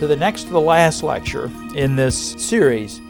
to 0.00 0.06
the 0.06 0.16
next 0.16 0.44
to 0.44 0.48
the 0.48 0.58
last 0.58 1.02
lecture 1.02 1.50
in 1.76 1.94
this 1.94 2.16
series. 2.42 3.02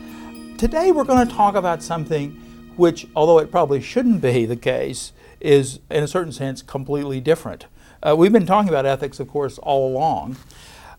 Today 0.58 0.90
we're 0.90 1.04
going 1.04 1.24
to 1.24 1.32
talk 1.32 1.54
about 1.54 1.84
something 1.84 2.32
which, 2.74 3.06
although 3.14 3.38
it 3.38 3.48
probably 3.48 3.80
shouldn't 3.80 4.20
be 4.20 4.44
the 4.44 4.56
case, 4.56 5.12
is 5.38 5.78
in 5.88 6.02
a 6.02 6.08
certain 6.08 6.32
sense 6.32 6.62
completely 6.62 7.20
different. 7.20 7.66
Uh, 8.02 8.16
we've 8.18 8.32
been 8.32 8.44
talking 8.44 8.68
about 8.68 8.86
ethics, 8.86 9.20
of 9.20 9.28
course, 9.28 9.56
all 9.58 9.88
along. 9.88 10.34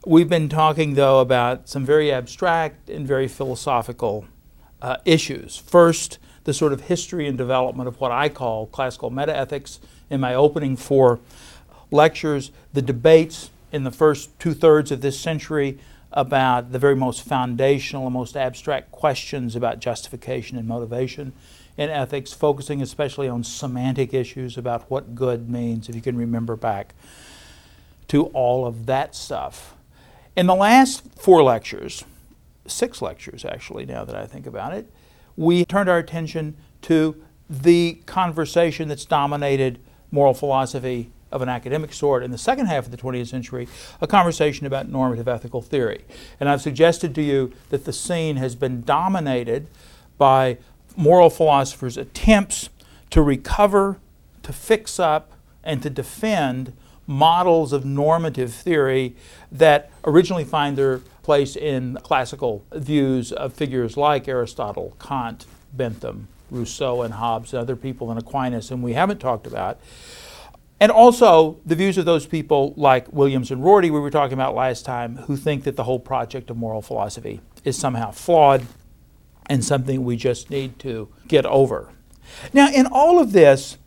We've 0.05 0.29
been 0.29 0.47
talking, 0.47 0.93
though, 0.93 1.19
about 1.19 1.67
some 1.67 1.85
very 1.85 2.09
abstract 2.09 2.89
and 2.89 3.05
very 3.05 3.27
philosophical 3.27 4.23
uh, 4.81 4.95
issues. 5.03 5.57
First, 5.57 6.19
the 6.45 6.53
sort 6.53 6.71
of 6.71 6.83
history 6.83 7.27
and 7.27 7.37
development 7.37 7.89
of 7.89 7.99
what 7.99 8.13
I 8.13 8.29
call 8.29 8.67
classical 8.67 9.11
metaethics 9.11 9.79
in 10.09 10.21
my 10.21 10.35
opening 10.35 10.77
four 10.77 11.19
lectures, 11.91 12.51
the 12.71 12.81
debates 12.81 13.49
in 13.71 13.83
the 13.83 13.91
first 13.91 14.37
two 14.39 14.53
thirds 14.53 14.91
of 14.91 15.01
this 15.01 15.19
century 15.19 15.79
about 16.11 16.71
the 16.71 16.79
very 16.79 16.95
most 16.95 17.23
foundational 17.23 18.05
and 18.05 18.13
most 18.13 18.35
abstract 18.35 18.91
questions 18.91 19.55
about 19.55 19.79
justification 19.79 20.57
and 20.57 20.67
motivation 20.67 21.31
in 21.77 21.89
ethics, 21.89 22.33
focusing 22.33 22.81
especially 22.81 23.29
on 23.29 23.43
semantic 23.43 24.13
issues 24.13 24.57
about 24.57 24.89
what 24.91 25.15
good 25.15 25.49
means, 25.49 25.87
if 25.87 25.95
you 25.95 26.01
can 26.01 26.17
remember 26.17 26.55
back 26.55 26.93
to 28.09 28.25
all 28.27 28.65
of 28.65 28.85
that 28.87 29.15
stuff. 29.15 29.75
In 30.35 30.47
the 30.47 30.55
last 30.55 31.03
four 31.17 31.41
lectures, 31.43 32.03
six 32.67 33.01
lectures 33.01 33.45
actually, 33.45 33.85
now 33.85 34.03
that 34.03 34.15
I 34.15 34.25
think 34.25 34.45
about 34.45 34.73
it, 34.73 34.91
we 35.37 35.63
turned 35.63 35.89
our 35.89 35.97
attention 35.97 36.57
to 36.83 37.21
the 37.49 38.01
conversation 38.05 38.89
that's 38.89 39.05
dominated 39.05 39.79
moral 40.11 40.33
philosophy 40.33 41.09
of 41.31 41.41
an 41.41 41.49
academic 41.49 41.93
sort 41.93 42.23
in 42.23 42.31
the 42.31 42.37
second 42.37 42.67
half 42.67 42.85
of 42.85 42.91
the 42.91 42.97
20th 42.97 43.27
century, 43.27 43.67
a 43.99 44.07
conversation 44.07 44.65
about 44.65 44.89
normative 44.89 45.27
ethical 45.27 45.61
theory. 45.61 46.03
And 46.39 46.49
I've 46.49 46.61
suggested 46.61 47.15
to 47.15 47.21
you 47.21 47.51
that 47.69 47.85
the 47.85 47.93
scene 47.93 48.37
has 48.37 48.55
been 48.55 48.81
dominated 48.81 49.67
by 50.17 50.57
moral 50.95 51.29
philosophers' 51.29 51.97
attempts 51.97 52.69
to 53.09 53.21
recover, 53.21 53.97
to 54.43 54.53
fix 54.53 54.99
up, 54.99 55.31
and 55.63 55.81
to 55.83 55.89
defend 55.89 56.73
models 57.07 57.73
of 57.73 57.83
normative 57.83 58.53
theory 58.53 59.15
that 59.51 59.91
originally 60.05 60.43
find 60.43 60.77
their 60.77 60.99
place 61.23 61.55
in 61.55 61.97
classical 62.03 62.63
views 62.71 63.31
of 63.31 63.53
figures 63.53 63.97
like 63.97 64.27
Aristotle, 64.27 64.95
Kant, 64.99 65.45
Bentham, 65.73 66.27
Rousseau, 66.49 67.01
and 67.01 67.15
Hobbes, 67.15 67.53
and 67.53 67.61
other 67.61 67.75
people, 67.75 68.09
and 68.09 68.19
Aquinas, 68.19 68.69
whom 68.69 68.81
we 68.81 68.93
haven't 68.93 69.19
talked 69.19 69.47
about. 69.47 69.79
And 70.81 70.91
also 70.91 71.59
the 71.63 71.75
views 71.75 71.99
of 71.99 72.05
those 72.05 72.25
people 72.25 72.73
like 72.75 73.13
Williams 73.13 73.51
and 73.51 73.63
Rorty, 73.63 73.91
we 73.91 73.99
were 73.99 74.09
talking 74.09 74.33
about 74.33 74.55
last 74.55 74.83
time, 74.83 75.15
who 75.27 75.37
think 75.37 75.63
that 75.63 75.75
the 75.75 75.83
whole 75.83 75.99
project 75.99 76.49
of 76.49 76.57
moral 76.57 76.81
philosophy 76.81 77.39
is 77.63 77.77
somehow 77.77 78.09
flawed 78.09 78.65
and 79.45 79.63
something 79.63 80.03
we 80.03 80.17
just 80.17 80.49
need 80.49 80.79
to 80.79 81.07
get 81.27 81.45
over. 81.45 81.89
Now, 82.51 82.67
in 82.67 82.87
all 82.87 83.19
of 83.19 83.31
this, 83.31 83.77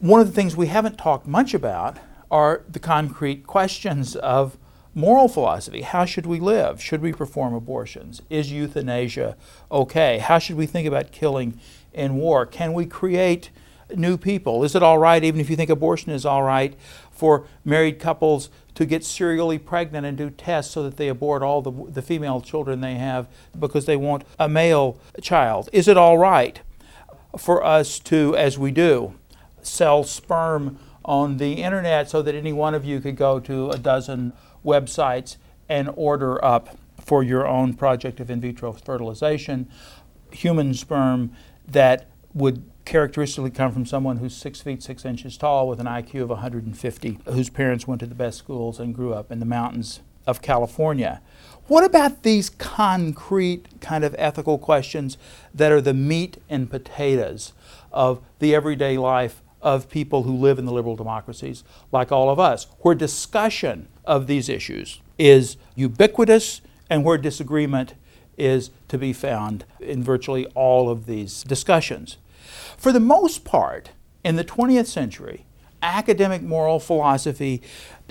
one 0.00 0.20
of 0.20 0.26
the 0.26 0.32
things 0.32 0.56
we 0.56 0.66
haven't 0.66 0.98
talked 0.98 1.28
much 1.28 1.54
about 1.54 1.98
are 2.32 2.64
the 2.68 2.80
concrete 2.80 3.46
questions 3.46 4.16
of 4.16 4.58
moral 4.92 5.28
philosophy. 5.28 5.82
How 5.82 6.04
should 6.04 6.26
we 6.26 6.40
live? 6.40 6.82
Should 6.82 7.00
we 7.00 7.12
perform 7.12 7.54
abortions? 7.54 8.22
Is 8.28 8.50
euthanasia 8.50 9.36
okay? 9.70 10.18
How 10.18 10.40
should 10.40 10.56
we 10.56 10.66
think 10.66 10.88
about 10.88 11.12
killing 11.12 11.60
in 11.92 12.16
war? 12.16 12.44
Can 12.44 12.72
we 12.72 12.86
create 12.86 13.50
new 13.96 14.16
people? 14.16 14.64
Is 14.64 14.74
it 14.74 14.82
all 14.82 14.98
right, 14.98 15.22
even 15.22 15.40
if 15.40 15.50
you 15.50 15.56
think 15.56 15.70
abortion 15.70 16.12
is 16.12 16.24
all 16.26 16.42
right, 16.42 16.74
for 17.10 17.46
married 17.64 17.98
couples 17.98 18.50
to 18.74 18.84
get 18.84 19.04
serially 19.04 19.58
pregnant 19.58 20.06
and 20.06 20.16
do 20.16 20.30
tests 20.30 20.72
so 20.72 20.82
that 20.82 20.96
they 20.96 21.08
abort 21.08 21.42
all 21.42 21.62
the, 21.62 21.70
the 21.90 22.02
female 22.02 22.40
children 22.40 22.80
they 22.80 22.94
have 22.94 23.28
because 23.58 23.86
they 23.86 23.96
want 23.96 24.24
a 24.38 24.48
male 24.48 24.98
child? 25.20 25.68
Is 25.72 25.88
it 25.88 25.96
all 25.96 26.18
right 26.18 26.60
for 27.38 27.64
us 27.64 27.98
to, 28.00 28.36
as 28.36 28.58
we 28.58 28.70
do, 28.70 29.14
sell 29.62 30.04
sperm 30.04 30.78
on 31.04 31.36
the 31.36 31.54
internet 31.54 32.10
so 32.10 32.22
that 32.22 32.34
any 32.34 32.52
one 32.52 32.74
of 32.74 32.84
you 32.84 33.00
could 33.00 33.16
go 33.16 33.38
to 33.40 33.70
a 33.70 33.78
dozen 33.78 34.32
websites 34.64 35.36
and 35.68 35.90
order 35.96 36.42
up 36.44 36.76
for 37.00 37.22
your 37.22 37.46
own 37.46 37.74
project 37.74 38.20
of 38.20 38.30
in 38.30 38.40
vitro 38.40 38.72
fertilization 38.72 39.68
human 40.34 40.74
sperm 40.74 41.32
that 41.66 42.08
would 42.34 42.62
characteristically 42.84 43.50
come 43.50 43.72
from 43.72 43.86
someone 43.86 44.18
who's 44.18 44.36
six 44.36 44.60
feet 44.60 44.82
six 44.82 45.04
inches 45.04 45.36
tall 45.36 45.68
with 45.68 45.80
an 45.80 45.86
IQ 45.86 46.22
of 46.22 46.30
150, 46.30 47.18
whose 47.26 47.50
parents 47.50 47.86
went 47.86 48.00
to 48.00 48.06
the 48.06 48.14
best 48.14 48.38
schools 48.38 48.78
and 48.78 48.94
grew 48.94 49.14
up 49.14 49.32
in 49.32 49.40
the 49.40 49.46
mountains 49.46 50.00
of 50.26 50.42
California. 50.42 51.20
What 51.66 51.84
about 51.84 52.22
these 52.22 52.50
concrete 52.50 53.80
kind 53.80 54.04
of 54.04 54.14
ethical 54.18 54.58
questions 54.58 55.16
that 55.54 55.72
are 55.72 55.80
the 55.80 55.94
meat 55.94 56.38
and 56.48 56.70
potatoes 56.70 57.52
of 57.92 58.22
the 58.38 58.54
everyday 58.54 58.98
life 58.98 59.42
of 59.62 59.88
people 59.88 60.24
who 60.24 60.36
live 60.36 60.58
in 60.58 60.66
the 60.66 60.72
liberal 60.72 60.96
democracies 60.96 61.64
like 61.90 62.12
all 62.12 62.28
of 62.28 62.38
us, 62.38 62.66
where 62.80 62.94
discussion 62.94 63.88
of 64.04 64.26
these 64.26 64.50
issues 64.50 65.00
is 65.18 65.56
ubiquitous 65.74 66.60
and 66.90 67.02
where 67.02 67.16
disagreement 67.16 67.94
is 68.36 68.70
to 68.88 68.98
be 68.98 69.12
found 69.12 69.64
in 69.80 70.02
virtually 70.02 70.44
all 70.54 70.90
of 70.90 71.06
these 71.06 71.42
discussions? 71.44 72.18
For 72.76 72.92
the 72.92 73.00
most 73.00 73.44
part, 73.44 73.90
in 74.22 74.36
the 74.36 74.44
20th 74.44 74.86
century, 74.86 75.46
academic 75.82 76.42
moral 76.42 76.80
philosophy 76.80 77.62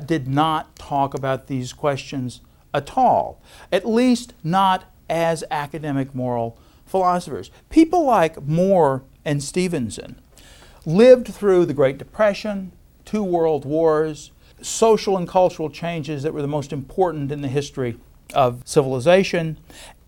did 0.05 0.27
not 0.27 0.75
talk 0.75 1.13
about 1.13 1.47
these 1.47 1.73
questions 1.73 2.41
at 2.73 2.97
all, 2.97 3.41
at 3.71 3.87
least 3.87 4.33
not 4.43 4.85
as 5.09 5.43
academic 5.51 6.13
moral 6.15 6.57
philosophers. 6.85 7.51
People 7.69 8.05
like 8.05 8.41
Moore 8.43 9.03
and 9.25 9.43
Stevenson 9.43 10.19
lived 10.85 11.27
through 11.27 11.65
the 11.65 11.73
Great 11.73 11.97
Depression, 11.97 12.71
two 13.05 13.23
world 13.23 13.65
wars, 13.65 14.31
social 14.61 15.17
and 15.17 15.27
cultural 15.27 15.69
changes 15.69 16.23
that 16.23 16.33
were 16.33 16.41
the 16.41 16.47
most 16.47 16.71
important 16.71 17.31
in 17.31 17.41
the 17.41 17.47
history 17.47 17.97
of 18.33 18.61
civilization, 18.65 19.57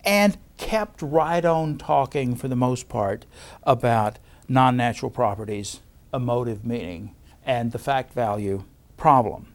and 0.03 0.37
kept 0.57 1.01
right 1.01 1.43
on 1.43 1.77
talking 1.77 2.35
for 2.35 2.47
the 2.47 2.55
most 2.55 2.89
part 2.89 3.25
about 3.63 4.17
non 4.47 4.77
natural 4.77 5.11
properties, 5.11 5.79
emotive 6.13 6.65
meaning, 6.65 7.15
and 7.45 7.71
the 7.71 7.79
fact 7.79 8.13
value 8.13 8.63
problem. 8.97 9.47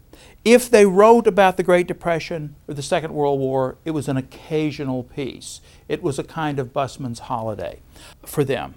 If 0.44 0.70
they 0.70 0.86
wrote 0.86 1.26
about 1.26 1.56
the 1.56 1.62
Great 1.62 1.86
Depression 1.86 2.56
or 2.66 2.74
the 2.74 2.82
Second 2.82 3.12
World 3.12 3.40
War, 3.40 3.76
it 3.84 3.90
was 3.92 4.08
an 4.08 4.16
occasional 4.16 5.04
piece. 5.04 5.60
It 5.88 6.02
was 6.02 6.18
a 6.18 6.24
kind 6.24 6.58
of 6.58 6.72
busman's 6.72 7.20
holiday 7.20 7.80
for 8.24 8.44
them. 8.44 8.74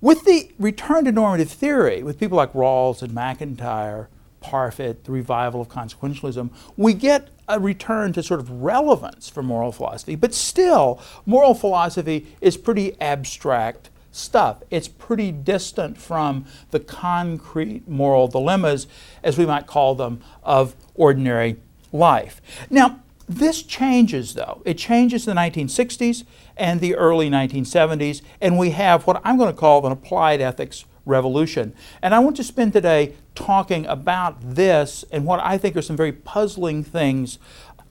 With 0.00 0.24
the 0.24 0.52
return 0.58 1.04
to 1.06 1.12
normative 1.12 1.50
theory, 1.50 2.02
with 2.02 2.20
people 2.20 2.36
like 2.36 2.52
Rawls 2.52 3.02
and 3.02 3.14
MacIntyre, 3.14 4.08
Parfit, 4.42 5.04
the 5.04 5.12
revival 5.12 5.62
of 5.62 5.68
consequentialism, 5.68 6.50
we 6.76 6.92
get 6.92 7.28
a 7.48 7.60
return 7.60 8.12
to 8.14 8.22
sort 8.22 8.40
of 8.40 8.50
relevance 8.50 9.28
for 9.28 9.42
moral 9.42 9.72
philosophy. 9.72 10.14
But 10.14 10.34
still, 10.34 11.00
moral 11.26 11.54
philosophy 11.54 12.26
is 12.40 12.56
pretty 12.56 13.00
abstract 13.00 13.90
stuff. 14.12 14.62
It's 14.70 14.88
pretty 14.88 15.32
distant 15.32 15.98
from 15.98 16.46
the 16.70 16.80
concrete 16.80 17.88
moral 17.88 18.28
dilemmas, 18.28 18.86
as 19.22 19.36
we 19.36 19.46
might 19.46 19.66
call 19.66 19.94
them, 19.94 20.20
of 20.42 20.74
ordinary 20.94 21.56
life. 21.92 22.40
Now, 22.70 23.00
this 23.28 23.62
changes, 23.62 24.34
though. 24.34 24.62
It 24.64 24.78
changes 24.78 25.26
in 25.26 25.34
the 25.34 25.40
1960s 25.40 26.24
and 26.56 26.80
the 26.80 26.94
early 26.94 27.30
1970s, 27.30 28.22
and 28.40 28.58
we 28.58 28.70
have 28.70 29.06
what 29.06 29.20
I'm 29.24 29.38
going 29.38 29.52
to 29.52 29.58
call 29.58 29.84
an 29.86 29.92
applied 29.92 30.40
ethics 30.40 30.84
revolution. 31.04 31.74
And 32.02 32.14
I 32.14 32.18
want 32.18 32.36
to 32.36 32.44
spend 32.44 32.72
today 32.72 33.14
talking 33.34 33.86
about 33.86 34.36
this 34.40 35.04
and 35.10 35.24
what 35.24 35.40
I 35.40 35.58
think 35.58 35.76
are 35.76 35.82
some 35.82 35.96
very 35.96 36.12
puzzling 36.12 36.84
things 36.84 37.38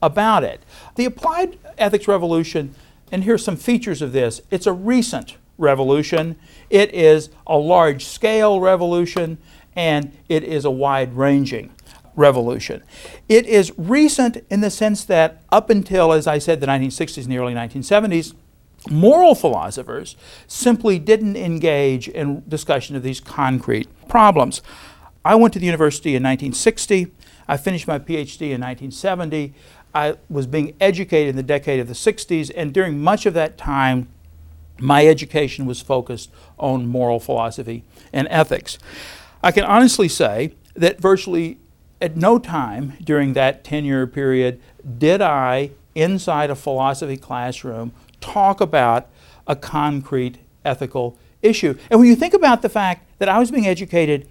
about 0.02 0.44
it. 0.44 0.64
The 0.96 1.06
applied 1.06 1.58
ethics 1.78 2.08
revolution, 2.08 2.76
and 3.12 3.24
here's 3.24 3.44
some 3.44 3.58
features 3.58 4.02
of 4.02 4.12
this 4.12 4.42
it's 4.52 4.68
a 4.68 4.74
recent 4.74 5.38
revolution, 5.58 6.38
it 6.70 6.94
is 6.94 7.30
a 7.48 7.58
large 7.58 8.06
scale 8.06 8.60
revolution, 8.60 9.38
and 9.76 10.16
it 10.30 10.44
is 10.44 10.66
a 10.66 10.72
wide 10.72 11.14
ranging 11.16 11.72
revolution. 12.16 12.84
It 13.28 13.46
is 13.46 13.72
recent 13.78 14.46
in 14.50 14.62
the 14.62 14.70
sense 14.70 15.04
that 15.06 15.42
up 15.52 15.70
until, 15.70 16.14
as 16.14 16.28
I 16.28 16.38
said, 16.38 16.60
the 16.60 16.68
1960s 16.68 17.24
and 17.24 17.32
the 17.32 17.38
early 17.38 17.54
1970s, 17.54 18.34
Moral 18.90 19.36
philosophers 19.36 20.16
simply 20.48 21.00
didn't 21.00 21.38
engage 21.38 22.08
in 22.10 22.44
discussion 22.48 22.96
of 22.96 23.04
these 23.04 23.20
concrete 23.20 23.88
problems. 24.08 24.62
I 25.24 25.36
went 25.36 25.54
to 25.54 25.60
the 25.60 25.66
university 25.66 26.16
in 26.16 26.24
1960. 26.24 27.12
I 27.48 27.58
finished 27.58 27.88
my 27.88 28.00
PhD 28.00 28.52
in 28.52 28.62
1970. 28.62 29.54
I 29.96 30.16
was 30.30 30.48
being 30.48 30.76
educated 30.82 31.30
in 31.30 31.36
the 31.36 31.44
decade 31.44 31.80
of 31.80 31.88
the 31.88 31.94
60s, 31.94 32.52
and 32.56 32.74
during 32.74 33.02
much 33.02 33.26
of 33.26 33.34
that 33.36 33.58
time, 33.58 34.10
my 34.80 35.06
education 35.06 35.66
was 35.66 35.82
focused 35.82 36.32
on 36.58 36.88
moral 36.88 37.20
philosophy 37.20 37.84
and 38.12 38.28
ethics. 38.30 38.78
I 39.42 39.52
can 39.52 39.64
honestly 39.64 40.10
say 40.10 40.56
that 40.76 41.00
virtually 41.00 41.60
at 42.02 42.18
no 42.18 42.40
time 42.40 42.94
during 43.04 43.34
that 43.34 43.64
10 43.64 43.86
year 43.86 44.08
period 44.08 44.60
did 44.98 45.22
I, 45.22 45.72
inside 45.96 46.50
a 46.50 46.56
philosophy 46.56 47.18
classroom, 47.18 47.94
talk 48.24 48.62
about 48.62 49.10
a 49.46 49.56
concrete 49.56 50.40
ethical 50.64 51.18
issue. 51.42 51.78
And 51.92 52.00
when 52.00 52.08
you 52.08 52.16
think 52.16 52.34
about 52.34 52.62
the 52.62 52.70
fact 52.70 53.06
that 53.20 53.28
I 53.28 53.38
was 53.38 53.52
being 53.52 53.68
educated 53.68 54.28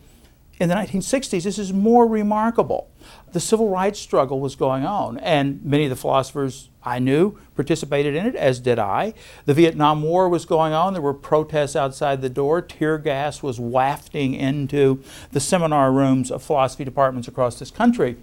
in 0.61 0.69
the 0.69 0.75
1960s, 0.75 1.43
this 1.43 1.59
is 1.59 1.73
more 1.73 2.07
remarkable. 2.07 2.91
The 3.33 3.41
civil 3.41 3.69
rights 3.69 3.99
struggle 3.99 4.39
was 4.39 4.55
going 4.55 4.85
on, 4.85 5.19
and 5.19 5.65
many 5.65 5.85
of 5.85 5.91
the 5.91 5.97
philosophers 5.97 6.69
I 6.85 6.99
knew 6.99 7.39
participated 7.57 8.15
in 8.15 8.27
it, 8.27 8.35
as 8.35 8.61
did 8.61 8.79
I. 8.79 9.15
The 9.47 9.55
Vietnam 9.55 10.03
War 10.03 10.29
was 10.29 10.45
going 10.45 10.73
on. 10.73 10.93
There 10.93 11.03
were 11.03 11.15
protests 11.15 11.75
outside 11.75 12.21
the 12.21 12.29
door. 12.29 12.61
Tear 12.61 12.99
gas 12.99 13.43
was 13.43 13.59
wafting 13.59 14.35
into 14.35 15.03
the 15.33 15.41
seminar 15.41 15.91
rooms 15.91 16.31
of 16.31 16.43
philosophy 16.43 16.85
departments 16.85 17.29
across 17.29 17.59
this 17.59 17.71
country. 17.71 18.17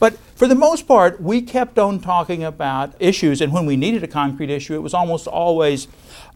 But 0.00 0.16
for 0.34 0.48
the 0.48 0.54
most 0.54 0.88
part, 0.88 1.20
we 1.20 1.42
kept 1.42 1.78
on 1.78 2.00
talking 2.00 2.42
about 2.42 2.94
issues, 2.98 3.40
and 3.40 3.52
when 3.52 3.66
we 3.66 3.76
needed 3.76 4.02
a 4.02 4.08
concrete 4.08 4.50
issue, 4.50 4.74
it 4.74 4.82
was 4.82 4.94
almost 4.94 5.26
always 5.26 5.86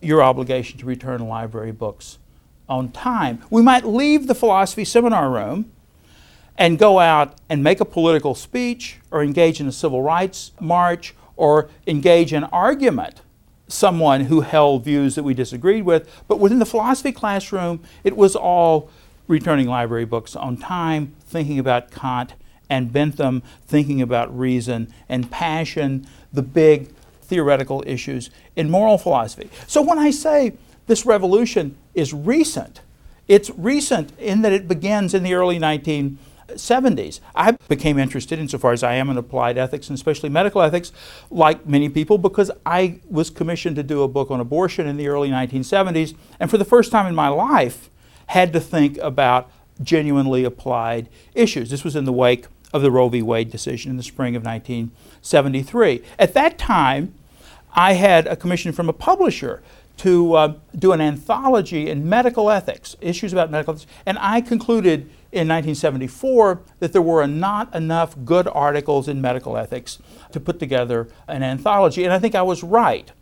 your 0.01 0.23
obligation 0.23 0.79
to 0.79 0.87
return 0.87 1.27
library 1.27 1.73
books 1.73 2.19
on 2.69 2.91
time. 2.91 3.43
We 3.51 3.63
might 3.63 3.85
leave 3.85 4.27
the 4.27 4.35
philosophy 4.35 4.85
seminar 4.85 5.31
room 5.31 5.71
and 6.57 6.79
go 6.79 6.99
out 6.99 7.37
and 7.49 7.63
make 7.63 7.81
a 7.81 7.85
political 7.85 8.35
speech 8.35 8.99
or 9.11 9.23
engage 9.23 9.61
in 9.61 9.69
a 9.69 9.73
civil 9.73 10.03
rights 10.03 10.53
march 10.61 11.15
or 11.37 11.71
engage 11.87 12.33
in 12.33 12.45
argument 12.45 13.23
someone 13.69 14.23
who 14.23 14.41
held 14.41 14.85
views 14.85 15.15
that 15.15 15.23
we 15.23 15.35
disagreed 15.35 15.85
with. 15.85 16.23
But 16.27 16.41
within 16.41 16.59
the 16.59 16.67
philosophy 16.67 17.13
classroom, 17.13 17.83
it 18.03 18.17
was 18.17 18.35
all 18.35 18.91
returning 19.29 19.69
library 19.69 20.07
books 20.07 20.35
on 20.35 20.57
time, 20.57 21.15
thinking 21.21 21.59
about 21.59 21.91
Kant 21.91 22.33
and 22.71 22.93
Bentham, 22.93 23.43
thinking 23.67 24.03
about 24.03 24.37
reason 24.37 24.93
and 25.09 25.31
passion, 25.31 26.07
the 26.33 26.43
big 26.43 26.89
theoretical 27.23 27.85
issues 27.87 28.31
in 28.57 28.71
moral 28.71 28.99
philosophy. 28.99 29.51
So 29.67 29.83
when 29.83 29.99
I 29.99 30.11
say 30.11 30.55
this 30.89 31.07
revolution 31.07 31.77
is 31.95 32.13
recent. 32.13 32.81
It's 33.29 33.51
recent 33.51 34.19
in 34.19 34.43
that 34.43 34.53
it 34.53 34.67
begins 34.67 35.15
in 35.15 35.23
the 35.23 35.35
early 35.35 35.59
1970s. 35.59 37.21
I 37.37 37.53
became 37.69 37.99
interested, 37.99 38.39
insofar 38.39 38.73
as 38.73 38.83
I 38.83 38.95
am 38.95 39.11
in 39.11 39.19
applied 39.19 39.59
ethics 39.59 39.89
and 39.89 39.95
especially 39.95 40.31
medical 40.31 40.63
ethics, 40.63 40.91
like 41.31 41.67
many 41.67 41.89
people, 41.91 42.17
because 42.19 42.51
I 42.65 43.01
was 43.09 43.29
commissioned 43.31 43.77
to 43.77 43.83
do 43.83 44.03
a 44.03 44.09
book 44.09 44.31
on 44.31 44.41
abortion 44.41 44.87
in 44.87 44.97
the 44.97 45.09
early 45.09 45.29
1970s, 45.29 46.17
and 46.41 46.51
for 46.51 46.59
the 46.59 46.65
first 46.65 46.91
time 46.91 47.07
in 47.07 47.15
my 47.15 47.29
life, 47.29 47.91
had 48.29 48.53
to 48.55 48.61
think 48.61 48.99
about 48.99 49.51
genuinely 49.83 50.45
applied 50.45 51.09
issues. 51.35 51.71
This 51.71 51.85
was 51.85 51.97
in 51.97 52.05
the 52.05 52.13
wake 52.13 52.47
of 52.73 52.83
the 52.83 52.91
Roe 52.91 53.09
v. 53.09 53.23
Wade 53.23 53.51
decision 53.51 53.91
in 53.91 53.97
the 53.97 54.03
spring 54.03 54.37
of 54.37 54.45
1973. 54.45 56.03
At 56.19 56.35
that 56.35 56.59
time, 56.59 57.15
I 57.75 57.95
had 57.95 58.27
a 58.27 58.37
commission 58.37 58.73
from 58.73 58.89
a 58.89 58.93
publisher 58.93 59.63
to 59.99 60.35
uh, 60.35 60.55
do 60.77 60.93
an 60.93 61.01
anthology 61.01 61.91
in 61.91 62.09
medical 62.09 62.51
ethics, 62.51 62.97
issues 63.01 63.33
about 63.33 63.51
medical 63.51 63.75
ethics. 63.75 63.91
And 64.07 64.19
I 64.19 64.41
concluded 64.41 65.01
in 65.31 65.47
1974 65.47 66.63
that 66.79 66.93
there 66.93 67.03
were 67.03 67.27
not 67.27 67.75
enough 67.75 68.17
good 68.25 68.49
articles 68.49 69.09
in 69.09 69.21
medical 69.21 69.57
ethics 69.57 69.99
to 70.33 70.41
put 70.41 70.59
together 70.59 71.09
an 71.27 71.43
anthology. 71.43 72.05
And 72.05 72.13
I 72.13 72.19
think 72.19 72.35
I 72.35 72.43
was 72.43 72.63
right. 72.63 73.13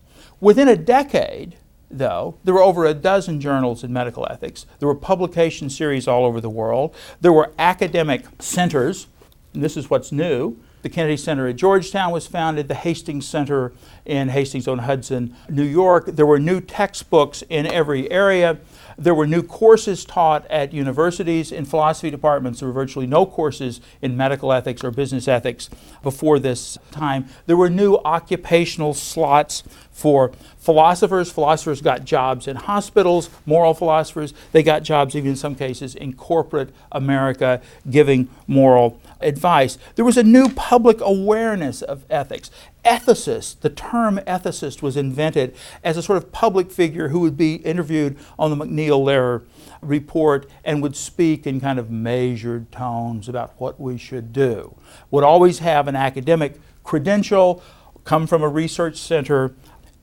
Within 0.40 0.68
a 0.68 0.76
decade, 0.76 1.56
though, 1.90 2.36
there 2.44 2.54
were 2.54 2.62
over 2.62 2.84
a 2.84 2.94
dozen 2.94 3.40
journals 3.40 3.82
in 3.82 3.92
medical 3.92 4.26
ethics. 4.30 4.66
There 4.78 4.88
were 4.88 4.94
publication 4.94 5.70
series 5.70 6.06
all 6.06 6.24
over 6.24 6.40
the 6.40 6.50
world. 6.50 6.94
There 7.20 7.32
were 7.32 7.52
academic 7.58 8.24
centers, 8.38 9.06
and 9.54 9.64
this 9.64 9.76
is 9.76 9.88
what's 9.88 10.12
new, 10.12 10.58
the 10.86 10.94
Kennedy 10.94 11.16
Center 11.16 11.48
at 11.48 11.56
Georgetown 11.56 12.12
was 12.12 12.28
founded, 12.28 12.68
the 12.68 12.74
Hastings 12.76 13.26
Center 13.26 13.72
in 14.04 14.28
Hastings 14.28 14.68
on 14.68 14.78
Hudson, 14.78 15.34
New 15.48 15.64
York. 15.64 16.06
There 16.06 16.26
were 16.26 16.38
new 16.38 16.60
textbooks 16.60 17.42
in 17.48 17.66
every 17.66 18.08
area. 18.08 18.58
There 18.96 19.12
were 19.12 19.26
new 19.26 19.42
courses 19.42 20.04
taught 20.04 20.46
at 20.46 20.72
universities 20.72 21.50
in 21.50 21.64
philosophy 21.64 22.08
departments. 22.08 22.60
There 22.60 22.68
were 22.68 22.72
virtually 22.72 23.08
no 23.08 23.26
courses 23.26 23.80
in 24.00 24.16
medical 24.16 24.52
ethics 24.52 24.84
or 24.84 24.92
business 24.92 25.26
ethics 25.26 25.68
before 26.04 26.38
this 26.38 26.78
time. 26.92 27.26
There 27.46 27.56
were 27.56 27.68
new 27.68 27.96
occupational 28.04 28.94
slots 28.94 29.64
for 29.96 30.30
philosophers. 30.58 31.32
Philosophers 31.32 31.80
got 31.80 32.04
jobs 32.04 32.46
in 32.46 32.56
hospitals, 32.56 33.30
moral 33.46 33.72
philosophers. 33.72 34.34
They 34.52 34.62
got 34.62 34.82
jobs, 34.82 35.16
even 35.16 35.30
in 35.30 35.36
some 35.36 35.54
cases, 35.54 35.94
in 35.94 36.12
corporate 36.12 36.68
America, 36.92 37.62
giving 37.88 38.28
moral 38.46 39.00
advice. 39.22 39.78
There 39.94 40.04
was 40.04 40.18
a 40.18 40.22
new 40.22 40.50
public 40.50 41.00
awareness 41.00 41.80
of 41.80 42.04
ethics. 42.10 42.50
Ethicist, 42.84 43.60
the 43.60 43.70
term 43.70 44.18
ethicist 44.26 44.82
was 44.82 44.98
invented 44.98 45.56
as 45.82 45.96
a 45.96 46.02
sort 46.02 46.18
of 46.18 46.30
public 46.30 46.70
figure 46.70 47.08
who 47.08 47.20
would 47.20 47.38
be 47.38 47.54
interviewed 47.56 48.18
on 48.38 48.50
the 48.50 48.66
MacNeil 48.66 49.02
Lehrer 49.02 49.44
report 49.80 50.46
and 50.62 50.82
would 50.82 50.94
speak 50.94 51.46
in 51.46 51.58
kind 51.58 51.78
of 51.78 51.90
measured 51.90 52.70
tones 52.70 53.30
about 53.30 53.54
what 53.56 53.80
we 53.80 53.96
should 53.96 54.34
do. 54.34 54.76
Would 55.10 55.24
always 55.24 55.60
have 55.60 55.88
an 55.88 55.96
academic 55.96 56.60
credential, 56.84 57.62
come 58.06 58.26
from 58.26 58.42
a 58.42 58.48
research 58.48 58.96
center 58.96 59.52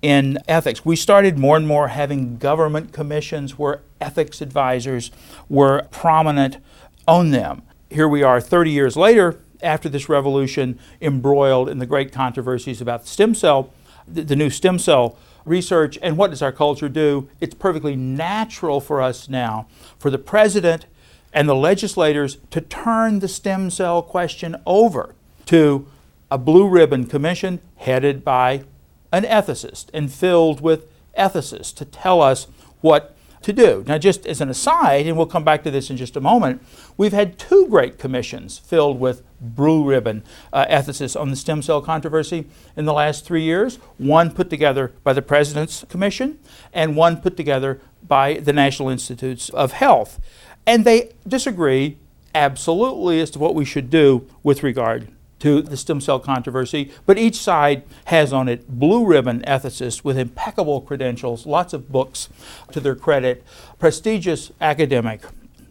in 0.03 0.37
ethics. 0.47 0.85
We 0.85 0.95
started 0.95 1.39
more 1.39 1.57
and 1.57 1.67
more 1.67 1.87
having 1.87 2.37
government 2.37 2.93
commissions 2.93 3.57
where 3.57 3.81
ethics 3.99 4.39
advisors 4.41 5.09
were 5.49 5.87
prominent 5.89 6.57
on 7.07 7.31
them 7.31 7.63
here 7.93 8.07
we 8.07 8.23
are 8.23 8.41
30 8.41 8.71
years 8.71 8.97
later 8.97 9.39
after 9.61 9.87
this 9.87 10.09
revolution, 10.09 10.79
embroiled 10.99 11.69
in 11.69 11.77
the 11.77 11.85
great 11.85 12.11
controversies 12.11 12.81
about 12.81 13.03
the 13.03 13.07
stem 13.07 13.35
cell, 13.35 13.71
the, 14.07 14.23
the 14.23 14.35
new 14.35 14.49
stem 14.49 14.79
cell 14.79 15.17
research. 15.45 15.97
And 16.01 16.17
what 16.17 16.31
does 16.31 16.41
our 16.41 16.51
culture 16.51 16.89
do? 16.89 17.29
It's 17.39 17.53
perfectly 17.53 17.95
natural 17.95 18.81
for 18.81 19.01
us 19.01 19.29
now 19.29 19.67
for 19.99 20.09
the 20.09 20.17
president 20.17 20.87
and 21.31 21.47
the 21.47 21.55
legislators 21.55 22.37
to 22.51 22.61
turn 22.61 23.19
the 23.19 23.27
stem 23.27 23.69
cell 23.69 24.01
question 24.01 24.55
over 24.65 25.15
to 25.45 25.87
a 26.29 26.37
blue 26.37 26.67
ribbon 26.67 27.05
commission 27.05 27.59
headed 27.77 28.23
by 28.23 28.63
an 29.13 29.23
ethicist 29.23 29.85
and 29.93 30.11
filled 30.11 30.59
with 30.59 30.87
ethicists 31.17 31.73
to 31.75 31.85
tell 31.85 32.21
us 32.21 32.47
what 32.81 33.15
to 33.43 33.53
do. 33.53 33.83
Now, 33.85 33.97
just 33.97 34.25
as 34.25 34.41
an 34.41 34.49
aside, 34.49 35.05
and 35.05 35.15
we'll 35.15 35.27
come 35.27 35.43
back 35.43 35.63
to 35.63 35.71
this 35.71 35.89
in 35.89 35.97
just 35.97 36.15
a 36.15 36.21
moment, 36.21 36.65
we've 36.97 37.13
had 37.13 37.37
two 37.37 37.67
great 37.67 37.99
commissions 37.99 38.57
filled 38.57 38.99
with 38.99 39.21
blue 39.39 39.83
ribbon 39.83 40.23
uh, 40.51 40.65
ethicists 40.65 41.19
on 41.19 41.29
the 41.29 41.35
stem 41.35 41.61
cell 41.61 41.81
controversy 41.81 42.47
in 42.75 42.85
the 42.85 42.93
last 42.93 43.25
three 43.25 43.43
years. 43.43 43.75
One 43.97 44.31
put 44.31 44.49
together 44.49 44.93
by 45.03 45.13
the 45.13 45.21
President's 45.21 45.85
Commission, 45.89 46.39
and 46.73 46.95
one 46.95 47.21
put 47.21 47.37
together 47.37 47.81
by 48.01 48.35
the 48.35 48.53
National 48.53 48.89
Institutes 48.89 49.49
of 49.49 49.73
Health. 49.73 50.19
And 50.65 50.85
they 50.85 51.11
disagree 51.27 51.97
absolutely 52.33 53.19
as 53.19 53.29
to 53.31 53.39
what 53.39 53.53
we 53.53 53.65
should 53.65 53.89
do 53.89 54.27
with 54.41 54.63
regard 54.63 55.12
to 55.43 55.61
the 55.61 55.75
stem 55.75 55.99
cell 55.99 56.21
controversy, 56.21 56.89
but 57.05 57.17
each 57.17 57.35
side 57.35 57.83
has 58.05 58.31
on 58.31 58.47
it 58.47 58.65
blue 58.69 59.05
ribbon 59.05 59.41
ethicists 59.41 60.01
with 60.01 60.17
impeccable 60.17 60.79
credentials, 60.79 61.45
lots 61.45 61.73
of 61.73 61.91
books 61.91 62.29
to 62.71 62.79
their 62.79 62.95
credit, 62.95 63.43
prestigious 63.77 64.53
academic 64.61 65.21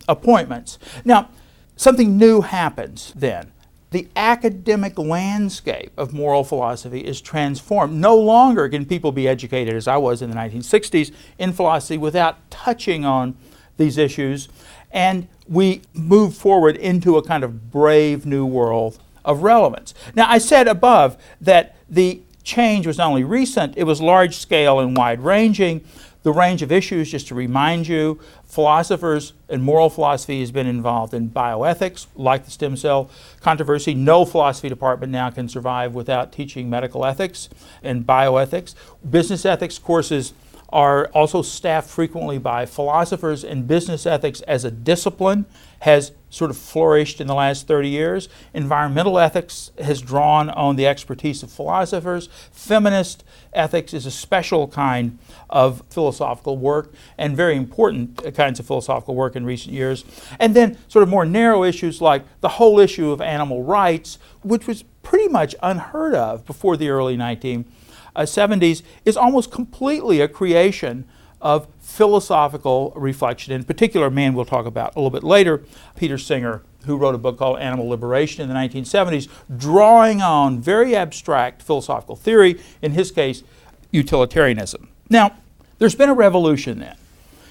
appointments. 0.07 0.79
Now, 1.07 1.31
something 1.75 2.19
new 2.19 2.43
happens 2.43 3.15
then. 3.17 3.51
The 3.93 4.09
academic 4.15 4.99
landscape 4.99 5.93
of 5.97 6.13
moral 6.13 6.45
philosophy 6.45 7.01
is 7.01 7.23
transformed. 7.23 7.95
No 7.95 8.15
longer 8.15 8.69
can 8.69 8.85
people 8.85 9.11
be 9.11 9.27
educated, 9.27 9.75
as 9.75 9.89
I 9.89 9.97
was 9.97 10.21
in 10.21 10.29
the 10.29 10.37
1960s, 10.37 11.13
in 11.39 11.55
philosophy 11.55 11.97
without 11.97 12.51
touching 12.51 13.07
on 13.07 13.39
these 13.79 13.97
issues. 13.97 14.51
And 14.91 15.29
we 15.49 15.81
move 15.95 16.35
forward 16.35 16.77
into 16.77 17.17
a 17.17 17.23
kind 17.23 17.43
of 17.43 17.71
brave 17.71 18.27
new 18.27 18.45
world 18.45 18.99
of 19.25 19.43
relevance. 19.43 19.95
Now, 20.15 20.29
I 20.29 20.39
said 20.39 20.69
above 20.69 21.17
that 21.41 21.77
the 21.89 22.21
change 22.45 22.87
was 22.87 22.99
not 22.99 23.09
only 23.09 23.25
recent, 23.25 23.77
it 23.77 23.85
was 23.85 24.01
large 24.01 24.37
scale 24.37 24.81
and 24.81 24.97
wide 24.97 25.21
ranging. 25.21 25.85
the 26.23 26.33
range 26.33 26.63
of 26.63 26.71
issues, 26.71 27.11
just 27.11 27.29
to 27.29 27.35
remind 27.35 27.89
you, 27.89 28.19
philosophers 28.45 29.33
and 29.49 29.63
moral 29.63 29.91
philosophy 29.91 30.41
has 30.41 30.53
been 30.53 30.67
involved 30.67 31.13
in 31.13 31.29
bioethics, 31.29 32.07
like 32.15 32.45
the 32.45 32.51
stem 32.51 32.77
cell 32.77 33.11
controversy. 33.41 33.95
No 33.95 34.25
philosophy 34.25 34.69
department 34.69 35.11
now 35.11 35.31
can 35.31 35.49
survive 35.49 35.95
without 35.95 36.33
teaching 36.33 36.71
medical 36.71 37.05
ethics 37.05 37.49
and 37.83 38.07
bioethics. 38.07 38.75
Business 39.09 39.45
ethics 39.45 39.79
courses 39.79 40.33
are 40.73 41.07
also 41.09 41.43
staffed 41.43 41.91
frequently 41.91 42.39
by 42.39 42.65
philosophers, 42.65 43.45
and 43.45 43.69
business 43.69 44.07
ethics 44.07 44.41
as 44.43 44.65
a 44.65 44.71
discipline 44.71 45.45
has 45.81 46.13
sort 46.31 46.51
of 46.51 46.57
flourished 46.57 47.21
in 47.21 47.27
the 47.27 47.35
last 47.35 47.67
30 47.67 47.89
years. 47.89 48.29
Environmental 48.55 49.19
ethics 49.19 49.71
has 49.79 50.01
drawn 50.01 50.49
on 50.49 50.77
the 50.77 50.87
expertise 50.87 51.43
of 51.43 51.51
philosophers. 51.51 52.29
Feminist 52.51 53.23
ethics 53.53 53.93
is 53.93 54.07
a 54.07 54.11
special 54.11 54.67
kind 54.69 55.19
of 55.51 55.83
philosophical 55.91 56.57
work 56.57 56.93
and 57.19 57.37
very 57.37 57.57
important 57.57 58.35
kinds 58.35 58.59
of 58.59 58.67
philosophical 58.67 59.15
work 59.15 59.37
in 59.37 59.45
recent 59.45 59.75
years. 59.75 60.05
And 60.41 60.57
then, 60.57 60.79
sort 60.89 61.03
of 61.03 61.11
more 61.11 61.27
narrow 61.27 61.65
issues 61.65 62.01
like 62.01 62.25
the 62.41 62.49
whole 62.49 62.81
issue 62.81 63.11
of 63.11 63.21
animal 63.21 63.63
rights, 63.63 64.19
which 64.43 64.67
was 64.67 64.85
pretty 65.03 65.29
much 65.29 65.55
unheard 65.63 66.15
of 66.15 66.47
before 66.47 66.77
the 66.79 66.89
early 66.89 67.17
19 67.17 67.67
uh, 68.15 68.23
70s 68.23 68.83
is 69.05 69.17
almost 69.17 69.51
completely 69.51 70.21
a 70.21 70.29
creation 70.29 71.05
of 71.41 71.67
philosophical 71.81 72.93
reflection. 72.95 73.53
In 73.53 73.65
particular, 73.65 74.07
a 74.07 74.11
man 74.11 74.35
we'll 74.35 74.45
talk 74.45 74.65
about 74.65 74.95
a 74.95 74.99
little 74.99 75.11
bit 75.11 75.25
later, 75.25 75.63
Peter 75.97 76.17
Singer, 76.17 76.63
who 76.87 76.97
wrote 76.97 77.15
a 77.15 77.19
book 77.19 77.39
called 77.39 77.59
Animal 77.59 77.89
Liberation 77.89 78.43
in 78.43 78.49
the 78.49 78.55
1970s, 78.55 79.29
drawing 79.57 80.23
on 80.23 80.61
very 80.61 80.95
abstract 80.95 81.63
philosophical 81.63 82.17
theory, 82.17 82.61
in 82.81 82.93
his 82.93 83.11
case, 83.11 83.43
utilitarianism. 83.91 84.89
Now, 85.11 85.37
there's 85.79 85.95
been 85.97 86.09
a 86.09 86.15
revolution 86.15 86.79
then. 86.79 86.97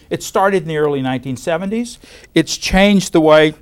It 0.09 0.23
started 0.23 0.63
in 0.63 0.67
the 0.67 0.77
early 0.77 1.01
1970s. 1.01 1.97
It's 2.33 2.57
changed 2.57 3.13
the 3.13 3.21
way 3.21 3.55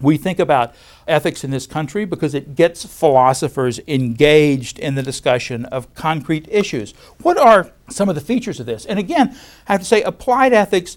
we 0.00 0.16
think 0.16 0.38
about 0.38 0.74
ethics 1.06 1.44
in 1.44 1.50
this 1.50 1.66
country 1.66 2.04
because 2.04 2.34
it 2.34 2.54
gets 2.54 2.84
philosophers 2.84 3.80
engaged 3.86 4.78
in 4.78 4.94
the 4.94 5.02
discussion 5.02 5.64
of 5.66 5.92
concrete 5.94 6.46
issues. 6.50 6.92
What 7.22 7.38
are 7.38 7.72
some 7.88 8.08
of 8.08 8.14
the 8.14 8.20
features 8.20 8.60
of 8.60 8.66
this? 8.66 8.84
And 8.86 8.98
again, 8.98 9.36
I 9.68 9.72
have 9.72 9.80
to 9.80 9.86
say, 9.86 10.02
applied 10.02 10.52
ethics 10.52 10.96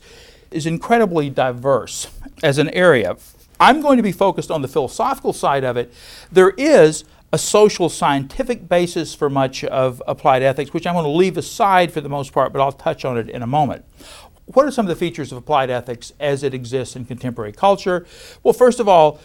is 0.52 0.66
incredibly 0.66 1.30
diverse 1.30 2.08
as 2.44 2.58
an 2.58 2.70
area. 2.70 3.18
I'm 3.60 3.82
going 3.82 3.98
to 3.98 4.04
be 4.04 4.12
focused 4.12 4.52
on 4.52 4.62
the 4.62 4.68
philosophical 4.68 5.34
side 5.34 5.64
of 5.64 5.78
it. 5.78 5.94
There 6.32 6.52
is 6.52 7.04
a 7.32 7.38
social 7.38 7.90
scientific 7.90 8.68
basis 8.68 9.14
for 9.14 9.30
much 9.30 9.64
of 9.66 10.02
applied 10.08 10.42
ethics, 10.42 10.74
which 10.74 10.88
I'm 10.88 10.96
going 10.96 11.06
to 11.06 11.12
leave 11.12 11.38
aside 11.38 11.92
for 11.92 12.02
the 12.02 12.10
most 12.10 12.34
part, 12.34 12.52
but 12.52 12.62
I'll 12.62 12.72
touch 12.72 13.06
on 13.06 13.18
it 13.18 13.30
in 13.30 13.44
a 13.44 13.48
moment. 13.48 13.86
What 14.46 14.66
are 14.66 14.72
some 14.72 14.88
of 14.88 14.90
the 14.90 14.96
features 14.96 15.32
of 15.32 15.38
applied 15.38 15.70
ethics 15.70 16.12
as 16.20 16.42
it 16.42 16.56
exists 16.56 16.96
in 16.96 17.06
contemporary 17.06 17.52
culture? 17.52 18.08
Well, 18.42 18.54
first 18.54 18.80
of 18.80 18.88
all, 18.88 19.20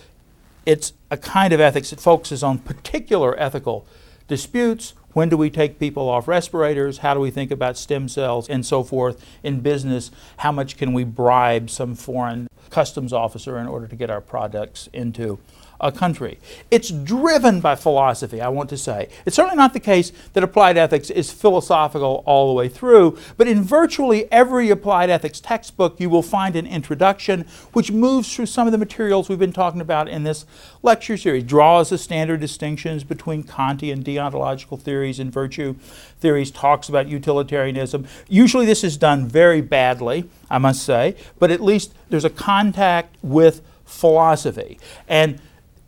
it's 0.67 0.93
a 1.11 1.17
kind 1.17 1.53
of 1.53 1.61
ethics 1.61 1.91
that 1.91 2.01
focuses 2.01 2.43
on 2.43 2.59
particular 2.59 3.39
ethical 3.39 3.87
disputes. 4.29 4.95
When 5.13 5.29
do 5.29 5.37
we 5.37 5.51
take 5.51 5.79
people 5.79 6.09
off 6.09 6.27
respirators? 6.27 6.99
How 6.99 7.15
do 7.15 7.21
we 7.21 7.31
think 7.31 7.51
about 7.51 7.77
stem 7.77 8.09
cells 8.09 8.49
and 8.49 8.67
so 8.67 8.83
forth? 8.83 9.25
In 9.43 9.61
business, 9.61 10.11
how 10.39 10.51
much 10.51 10.77
can 10.77 10.93
we 10.93 11.05
bribe 11.05 11.71
some 11.71 11.95
foreign 11.95 12.49
customs 12.71 13.13
officer 13.13 13.59
in 13.59 13.67
order 13.67 13.87
to 13.87 13.95
get 13.95 14.11
our 14.11 14.21
products 14.21 14.89
into 14.93 15.39
a 15.81 15.93
country. 15.93 16.39
It's 16.71 16.91
driven 16.91 17.61
by 17.61 17.75
philosophy, 17.75 18.41
I 18.41 18.49
want 18.49 18.71
to 18.71 18.77
say. 18.77 19.09
It's 19.27 19.37
certainly 19.37 19.57
not 19.57 19.73
the 19.73 19.81
case 19.81 20.13
that 20.33 20.45
applied 20.45 20.77
ethics 20.77 21.11
is 21.11 21.31
philosophical 21.31 22.23
all 22.27 22.49
the 22.49 22.55
way 22.55 22.69
through, 22.69 23.19
but 23.37 23.49
in 23.49 23.63
virtually 23.63 24.31
every 24.33 24.71
applied 24.71 25.11
ethics 25.11 25.41
textbook, 25.41 26.01
you 26.01 26.09
will 26.09 26.23
find 26.23 26.57
an 26.57 26.67
introduction 26.67 27.47
which 27.73 27.91
moves 27.91 28.35
through 28.35 28.47
some 28.47 28.67
of 28.67 28.73
the 28.73 28.79
materials 28.79 29.29
we've 29.29 29.39
been 29.39 29.53
talking 29.53 29.81
about 29.81 30.09
in 30.09 30.25
this 30.25 30.47
lecture 30.83 31.17
series, 31.17 31.45
draws 31.45 31.91
the 31.91 31.99
standard 31.99 32.41
distinctions 32.41 33.05
between 33.05 33.43
Kantian 33.43 34.03
deontological 34.03 34.81
theories 34.81 35.19
and 35.19 35.33
virtue 35.33 35.75
theories, 36.21 36.51
talks 36.51 36.89
about 36.89 37.09
utilitarianism. 37.09 38.07
Usually, 38.29 38.67
this 38.67 38.85
is 38.85 38.97
done 38.97 39.27
very 39.27 39.61
badly, 39.61 40.29
I 40.51 40.59
must 40.59 40.83
say, 40.83 41.17
but 41.39 41.51
at 41.51 41.61
least 41.61 41.95
there's 42.11 42.25
a 42.25 42.31
contact 42.31 43.17
with 43.23 43.63
philosophy. 43.85 44.79
And 45.09 45.41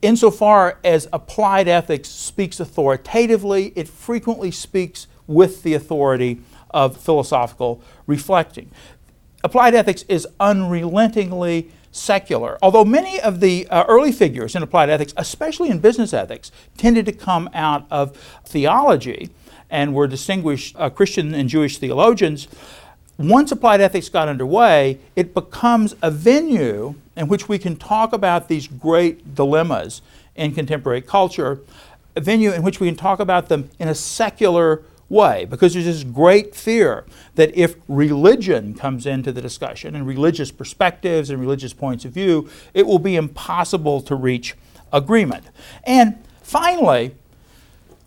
Insofar 0.02 0.78
as 0.84 1.08
applied 1.12 1.68
ethics 1.68 2.08
speaks 2.08 2.60
authoritatively, 2.60 3.72
it 3.74 3.88
frequently 3.88 4.50
speaks 4.50 5.06
with 5.26 5.62
the 5.62 5.74
authority 5.74 6.40
of 6.70 6.96
philosophical 6.96 7.82
reflecting. 8.06 8.70
Applied 9.42 9.74
ethics 9.74 10.04
is 10.08 10.26
unrelentingly 10.38 11.70
secular. 11.90 12.58
Although 12.60 12.84
many 12.84 13.20
of 13.20 13.40
the 13.40 13.66
uh, 13.68 13.84
early 13.88 14.12
figures 14.12 14.54
in 14.54 14.62
applied 14.62 14.90
ethics, 14.90 15.14
especially 15.16 15.70
in 15.70 15.78
business 15.78 16.12
ethics, 16.12 16.52
tended 16.76 17.06
to 17.06 17.12
come 17.12 17.48
out 17.54 17.86
of 17.90 18.16
theology 18.44 19.30
and 19.70 19.94
were 19.94 20.06
distinguished 20.06 20.76
uh, 20.78 20.90
Christian 20.90 21.34
and 21.34 21.48
Jewish 21.48 21.78
theologians, 21.78 22.48
once 23.18 23.50
applied 23.50 23.80
ethics 23.80 24.08
got 24.08 24.28
underway, 24.28 24.98
it 25.14 25.32
becomes 25.32 25.94
a 26.02 26.10
venue 26.10 26.94
in 27.16 27.28
which 27.28 27.48
we 27.48 27.58
can 27.58 27.76
talk 27.76 28.12
about 28.12 28.48
these 28.48 28.66
great 28.66 29.34
dilemmas 29.34 30.02
in 30.34 30.52
contemporary 30.52 31.00
culture, 31.00 31.60
a 32.14 32.20
venue 32.20 32.52
in 32.52 32.62
which 32.62 32.78
we 32.78 32.86
can 32.86 32.96
talk 32.96 33.18
about 33.20 33.48
them 33.48 33.70
in 33.78 33.88
a 33.88 33.94
secular 33.94 34.82
way, 35.08 35.44
because 35.44 35.72
there's 35.72 35.86
this 35.86 36.02
great 36.02 36.54
fear 36.54 37.04
that 37.36 37.56
if 37.56 37.76
religion 37.88 38.74
comes 38.74 39.06
into 39.06 39.32
the 39.32 39.40
discussion 39.40 39.94
and 39.94 40.06
religious 40.06 40.50
perspectives 40.50 41.30
and 41.30 41.40
religious 41.40 41.72
points 41.72 42.04
of 42.04 42.12
view, 42.12 42.50
it 42.74 42.86
will 42.86 42.98
be 42.98 43.16
impossible 43.16 44.00
to 44.02 44.14
reach 44.14 44.54
agreement. 44.92 45.44
And 45.84 46.22
finally, 46.42 47.14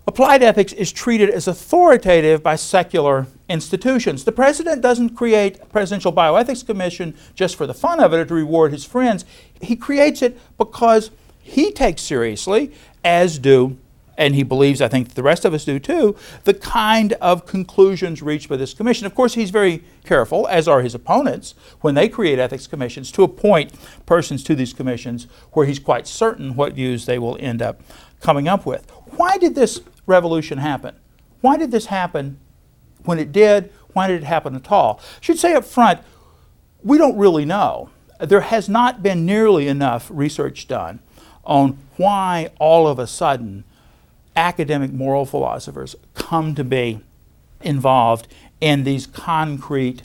Applied 0.08 0.42
ethics 0.42 0.74
is 0.74 0.92
treated 0.92 1.30
as 1.30 1.48
authoritative 1.48 2.42
by 2.42 2.56
secular 2.56 3.28
institutions. 3.48 4.24
The 4.24 4.32
president 4.32 4.82
doesn't 4.82 5.12
create 5.12 5.60
a 5.62 5.66
presidential 5.66 6.12
bioethics 6.12 6.66
commission 6.66 7.16
just 7.36 7.56
for 7.56 7.68
the 7.68 7.74
fun 7.74 8.00
of 8.00 8.14
it 8.14 8.18
or 8.18 8.26
to 8.26 8.34
reward 8.34 8.72
his 8.72 8.86
friends. 8.86 9.24
He 9.62 9.76
creates 9.76 10.22
it 10.22 10.40
because 10.58 11.12
he 11.40 11.72
takes 11.72 12.02
seriously, 12.02 12.72
as 13.04 13.38
do, 13.38 13.78
and 14.18 14.36
he 14.36 14.44
believes, 14.44 14.82
I 14.82 14.90
think 14.90 15.14
the 15.14 15.24
rest 15.24 15.46
of 15.46 15.54
us 15.54 15.64
do 15.64 15.80
too, 15.80 16.16
the 16.44 16.54
kind 16.54 17.14
of 17.14 17.46
conclusions 17.46 18.22
reached 18.22 18.50
by 18.50 18.58
this 18.58 18.74
commission. 18.74 19.06
Of 19.06 19.16
course, 19.16 19.36
he's 19.36 19.50
very 19.50 19.84
careful, 20.04 20.48
as 20.48 20.68
are 20.68 20.82
his 20.82 20.94
opponents, 20.94 21.56
when 21.80 21.96
they 21.96 22.10
create 22.10 22.38
ethics 22.38 22.68
commissions, 22.68 23.12
to 23.14 23.24
appoint 23.24 23.74
persons 24.06 24.44
to 24.44 24.56
these 24.56 24.74
commissions 24.74 25.28
where 25.54 25.66
he's 25.66 25.80
quite 25.80 26.06
certain 26.06 26.56
what 26.56 26.74
views 26.74 27.06
they 27.06 27.18
will 27.18 27.38
end 27.40 27.62
up 27.62 27.82
coming 28.20 28.50
up 28.50 28.66
with. 28.66 28.92
Why 29.16 29.38
did 29.38 29.56
this 29.56 29.82
revolution 30.06 30.58
happen? 30.58 30.96
Why 31.42 31.58
did 31.58 31.72
this 31.72 31.88
happen 31.88 32.40
when 33.06 33.20
it 33.20 33.32
did? 33.32 33.72
Why 33.94 34.08
did 34.08 34.22
it 34.22 34.26
happen 34.26 34.56
at 34.56 34.72
all? 34.72 35.00
I 35.02 35.20
should 35.22 35.40
say 35.40 35.54
up 35.54 35.66
front, 35.66 36.00
we 36.84 36.98
don't 36.98 37.18
really 37.18 37.46
know. 37.46 37.90
There 38.20 38.42
has 38.42 38.68
not 38.68 39.02
been 39.02 39.26
nearly 39.26 39.68
enough 39.68 40.10
research 40.14 40.68
done 40.68 41.00
on 41.46 41.78
why 41.98 42.52
all 42.60 42.88
of 42.88 43.00
a 43.00 43.08
sudden 43.08 43.64
academic 44.36 44.92
moral 44.92 45.26
philosophers 45.26 45.96
come 46.14 46.56
to 46.56 46.64
be 46.64 47.02
involved 47.62 48.28
in 48.62 48.84
these 48.84 49.08
concrete 49.08 50.04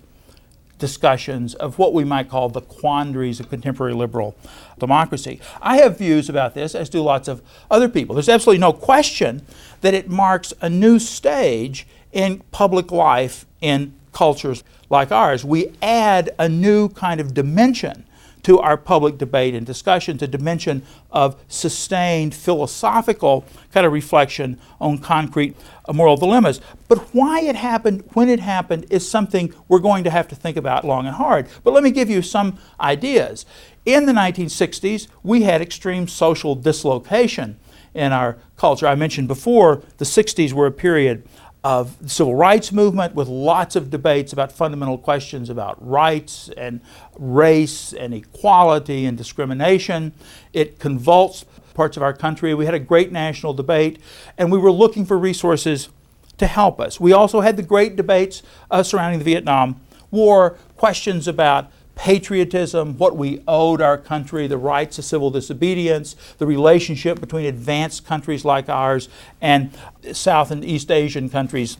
discussions 0.85 1.55
of 1.55 1.79
what 1.79 1.95
we 1.95 2.05
might 2.05 2.29
call 2.29 2.51
the 2.51 2.61
quandaries 2.61 3.41
of 3.41 3.49
contemporary 3.49 3.95
liberal 3.95 4.37
democracy. 4.79 5.41
I 5.63 5.79
have 5.79 5.97
views 5.97 6.29
about 6.29 6.53
this, 6.53 6.75
as 6.75 6.91
do 6.91 7.01
lots 7.01 7.27
of 7.27 7.41
other 7.71 7.89
people. 7.89 8.15
There's 8.15 8.29
absolutely 8.29 8.61
no 8.61 8.75
question 8.75 9.47
that 9.81 9.95
it 9.95 10.11
marks 10.11 10.53
a 10.61 10.69
new 10.69 10.99
stage 10.99 11.87
in 12.13 12.43
public 12.51 12.93
life 12.93 13.47
in 13.63 13.95
cultures 14.13 14.63
like 14.91 15.11
ours. 15.11 15.43
We 15.43 15.73
add 15.81 16.35
a 16.39 16.51
new 16.51 16.91
kind 16.91 17.19
of 17.19 17.33
dimension 17.33 18.05
to 18.45 18.61
our 18.61 18.77
public 18.77 19.19
debate 19.19 19.55
and 19.55 19.67
discussions, 19.67 20.23
a 20.23 20.29
dimension 20.29 20.83
of 21.11 21.37
sustained 21.49 22.35
philosophical 22.35 23.45
kind 23.73 23.87
of 23.87 23.93
reflection 23.93 24.59
on 24.81 24.99
concrete 24.99 25.57
moral 25.93 26.17
dilemmas. 26.17 26.61
But 26.89 26.99
why 27.15 27.41
it 27.41 27.57
happened, 27.57 28.09
when 28.13 28.29
it 28.29 28.41
happened, 28.41 28.87
is 28.91 29.09
something 29.09 29.53
we're 29.69 29.81
going 29.81 30.05
to 30.05 30.11
have 30.11 30.29
to 30.29 30.35
think 30.35 30.57
about 30.57 30.85
long 30.85 31.07
and 31.07 31.17
hard. 31.17 31.49
But 31.63 31.73
let 31.73 31.83
me 31.83 31.91
give 31.91 32.09
you 32.09 32.23
some 32.23 32.59
ideas. 32.81 33.45
In 33.85 34.07
the 34.07 34.13
1960s, 34.13 35.09
we 35.23 35.43
had 35.43 35.61
extreme 35.61 36.09
social 36.09 36.55
dislocation 36.55 37.59
in 37.95 38.13
our 38.13 38.39
culture. 38.57 38.87
I 38.87 38.95
mentioned 38.95 39.29
before 39.29 39.83
the 39.99 40.05
60s 40.05 40.53
were 40.53 40.67
a 40.67 40.73
period 40.73 41.27
of 41.65 41.99
the 41.99 42.11
civil 42.11 42.35
rights 42.35 42.71
movement 42.71 43.15
with 43.15 43.27
lots 43.27 43.75
of 43.75 43.89
debates 43.89 44.35
about 44.35 44.53
fundamental 44.53 44.99
questions 44.99 45.49
about 45.49 45.77
rights 45.85 46.51
and 46.59 46.83
race 47.19 47.95
and 47.95 48.13
equality 48.13 49.07
and 49.07 49.17
discrimination. 49.17 50.13
It 50.53 50.79
convulsed 50.79 51.47
parts 51.73 51.97
of 51.97 52.03
our 52.03 52.13
country. 52.13 52.53
We 52.53 52.67
had 52.67 52.75
a 52.75 52.79
great 52.79 53.11
national 53.11 53.55
debate, 53.55 53.99
and 54.37 54.53
we 54.53 54.59
were 54.59 54.71
looking 54.71 55.07
for 55.07 55.19
resources 55.19 55.89
to 56.37 56.47
help 56.47 56.81
us. 56.81 57.01
We 57.01 57.15
also 57.15 57.41
had 57.41 57.57
the 57.57 57.63
great 57.63 57.97
debates 57.97 58.43
uh, 58.71 58.83
surrounding 58.83 59.19
the 59.19 59.25
Vietnam 59.25 59.81
war, 60.11 60.59
questions 60.77 61.27
about 61.27 61.71
patriotism, 61.95 62.97
what 62.99 63.17
we 63.17 63.43
owed 63.47 63.81
our 63.81 63.99
country, 63.99 64.47
the 64.47 64.59
rights 64.59 64.99
of 64.99 65.05
civil 65.05 65.31
disobedience, 65.31 66.17
the 66.39 66.47
relationship 66.47 67.21
between 67.21 67.47
advanced 67.47 68.07
countries 68.07 68.45
like 68.45 68.69
ours 68.69 69.09
and 69.41 69.71
South 70.13 70.51
and 70.51 70.65
East 70.65 70.91
Asian 70.91 71.29
countries 71.29 71.77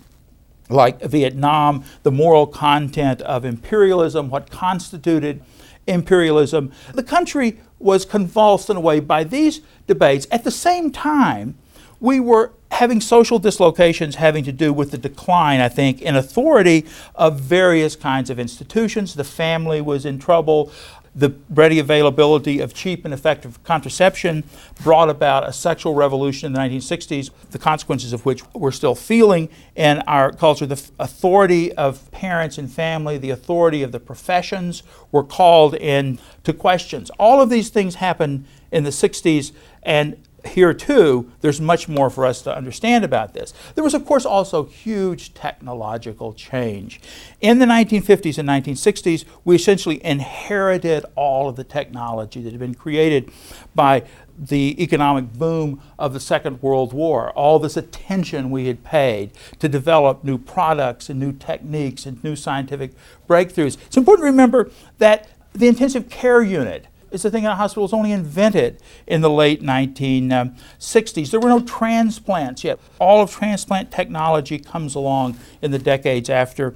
like 0.69 1.01
Vietnam, 1.03 1.85
the 2.03 2.11
moral 2.11 2.47
content 2.47 3.21
of 3.23 3.45
imperialism, 3.45 4.31
what 4.31 4.51
constituted 4.51 5.43
imperialism. 5.87 6.73
The 6.95 7.03
country 7.03 7.61
was 7.79 8.05
convulsed 8.05 8.71
in 8.71 8.77
a 8.77 8.81
way 8.81 9.01
by 9.01 9.25
these 9.25 9.61
debates. 9.87 10.27
At 10.31 10.45
the 10.45 10.51
same 10.51 10.91
time, 10.91 11.59
we 12.05 12.21
were 12.21 12.53
having 12.71 13.01
social 13.01 13.39
dislocations 13.39 14.17
having 14.17 14.45
to 14.45 14.53
do 14.53 14.75
with 14.75 14.91
the 14.91 14.99
decline, 14.99 15.61
I 15.61 15.71
think, 15.71 16.03
in 16.03 16.17
authority 16.17 16.85
of 17.15 17.41
various 17.41 17.97
kinds 17.97 18.29
of 18.29 18.39
institutions. 18.39 19.15
The 19.15 19.25
family 19.25 19.81
was 19.81 20.05
in 20.05 20.19
trouble. 20.19 20.71
The 21.15 21.35
ready 21.49 21.79
availability 21.79 22.61
of 22.61 22.75
cheap 22.75 23.07
and 23.07 23.15
effective 23.15 23.63
contraception 23.65 24.45
brought 24.83 25.09
about 25.09 25.49
a 25.49 25.53
sexual 25.53 25.95
revolution 25.95 26.49
in 26.49 26.53
the 26.53 26.59
1960s, 26.59 27.31
the 27.53 27.59
consequences 27.59 28.13
of 28.13 28.27
which 28.27 28.43
we're 28.53 28.71
still 28.71 28.95
feeling 28.95 29.49
in 29.75 30.01
our 30.01 30.31
culture. 30.31 30.67
The 30.67 30.83
authority 30.99 31.73
of 31.73 32.11
parents 32.11 32.59
and 32.59 32.71
family, 32.71 33.17
the 33.17 33.31
authority 33.31 33.83
of 33.83 33.93
the 33.93 34.01
professions 34.01 34.83
were 35.11 35.25
called 35.25 35.75
into 35.75 36.53
questions. 36.53 37.11
All 37.19 37.41
of 37.41 37.49
these 37.49 37.71
things 37.71 37.95
happened 37.95 38.45
in 38.71 38.85
the 38.85 38.91
60s, 38.91 39.53
and 39.83 40.19
here 40.47 40.75
too, 40.75 41.31
there's 41.41 41.61
much 41.61 41.89
more 41.89 42.11
for 42.11 42.25
us 42.27 42.43
to 42.43 42.57
understand 42.57 43.05
about 43.05 43.35
this. 43.35 43.53
There 43.75 43.85
was, 43.85 43.95
of 43.95 44.05
course, 44.05 44.25
also 44.25 44.65
huge 44.65 45.35
technological 45.35 46.33
change. 46.33 47.01
In 47.41 47.59
the 47.59 47.67
1950s 47.67 48.39
and 48.39 48.49
1960s, 48.49 49.25
we 49.45 49.57
essentially 49.57 50.05
inherited 50.05 51.05
all 51.15 51.49
of 51.49 51.57
the 51.57 51.65
technology 51.65 52.43
that 52.43 52.51
had 52.51 52.61
been 52.61 52.75
created 52.75 53.31
by 53.75 54.05
the 54.37 54.83
economic 54.83 55.33
boom 55.33 55.81
of 55.99 56.13
the 56.13 56.21
Second 56.21 56.61
World 56.61 56.93
War, 56.93 57.31
all 57.33 57.59
this 57.59 57.77
attention 57.77 58.51
we 58.51 58.67
had 58.67 58.83
paid 58.83 59.31
to 59.61 59.69
develop 59.69 60.25
new 60.25 60.39
products 60.39 61.09
and 61.09 61.21
new 61.21 61.33
techniques 61.33 62.05
and 62.05 62.23
new 62.25 62.35
scientific 62.35 62.93
breakthroughs. 63.29 63.77
It's 63.87 63.97
important 63.97 64.25
to 64.27 64.31
remember 64.31 64.71
that 64.99 65.29
the 65.53 65.69
intensive 65.69 66.09
care 66.11 66.43
unit 66.43 66.89
is 67.15 67.25
a 67.25 67.31
thing 67.31 67.45
in 67.45 67.51
hospitals 67.51 67.93
only 67.93 68.13
invented 68.13 68.81
in 69.07 69.21
the 69.21 69.31
late 69.31 69.63
1960s. 69.63 71.31
There 71.31 71.41
were 71.41 71.49
no 71.49 71.61
transplants 71.61 72.65
yet. 72.65 72.79
All 72.99 73.23
of 73.23 73.31
transplant 73.31 73.91
technology 73.91 74.59
comes 74.59 74.95
along 74.95 75.39
in 75.63 75.71
the 75.71 75.79
decades 75.79 76.29
after 76.29 76.75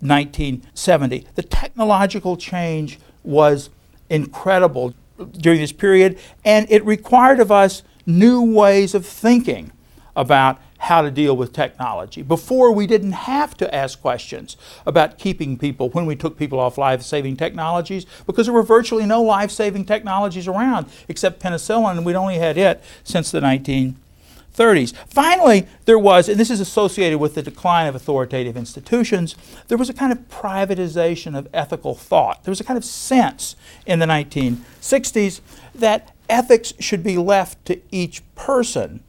1970. 0.00 1.26
The 1.34 1.42
technological 1.42 2.36
change 2.36 2.98
was 3.22 3.70
incredible 4.10 4.94
during 5.32 5.60
this 5.60 5.72
period, 5.72 6.18
and 6.44 6.66
it 6.70 6.84
required 6.84 7.40
of 7.40 7.52
us 7.52 7.82
new 8.06 8.42
ways 8.42 8.94
of 8.94 9.06
thinking 9.06 9.72
about 10.16 10.60
how 10.84 11.00
to 11.00 11.10
deal 11.10 11.34
with 11.34 11.52
technology. 11.52 12.20
Before, 12.20 12.70
we 12.70 12.86
didn't 12.86 13.12
have 13.12 13.56
to 13.56 13.74
ask 13.74 14.00
questions 14.00 14.58
about 14.84 15.18
keeping 15.18 15.56
people 15.56 15.88
when 15.90 16.04
we 16.04 16.14
took 16.14 16.38
people 16.38 16.60
off 16.60 16.76
life 16.76 17.00
saving 17.00 17.38
technologies 17.38 18.04
because 18.26 18.46
there 18.46 18.52
were 18.52 18.62
virtually 18.62 19.06
no 19.06 19.22
life 19.22 19.50
saving 19.50 19.86
technologies 19.86 20.46
around 20.46 20.86
except 21.08 21.40
penicillin, 21.40 21.96
and 21.96 22.04
we'd 22.04 22.14
only 22.14 22.36
had 22.36 22.58
it 22.58 22.84
since 23.02 23.30
the 23.30 23.40
1930s. 23.40 24.94
Finally, 25.08 25.66
there 25.86 25.98
was, 25.98 26.28
and 26.28 26.38
this 26.38 26.50
is 26.50 26.60
associated 26.60 27.18
with 27.18 27.34
the 27.34 27.42
decline 27.42 27.86
of 27.86 27.94
authoritative 27.94 28.54
institutions, 28.54 29.36
there 29.68 29.78
was 29.78 29.88
a 29.88 29.94
kind 29.94 30.12
of 30.12 30.18
privatization 30.28 31.36
of 31.36 31.48
ethical 31.54 31.94
thought. 31.94 32.44
There 32.44 32.52
was 32.52 32.60
a 32.60 32.64
kind 32.64 32.76
of 32.76 32.84
sense 32.84 33.56
in 33.86 34.00
the 34.00 34.06
1960s 34.06 35.40
that 35.74 36.14
ethics 36.28 36.74
should 36.78 37.02
be 37.02 37.16
left 37.16 37.64
to 37.64 37.80
each 37.90 38.22
person 38.34 39.02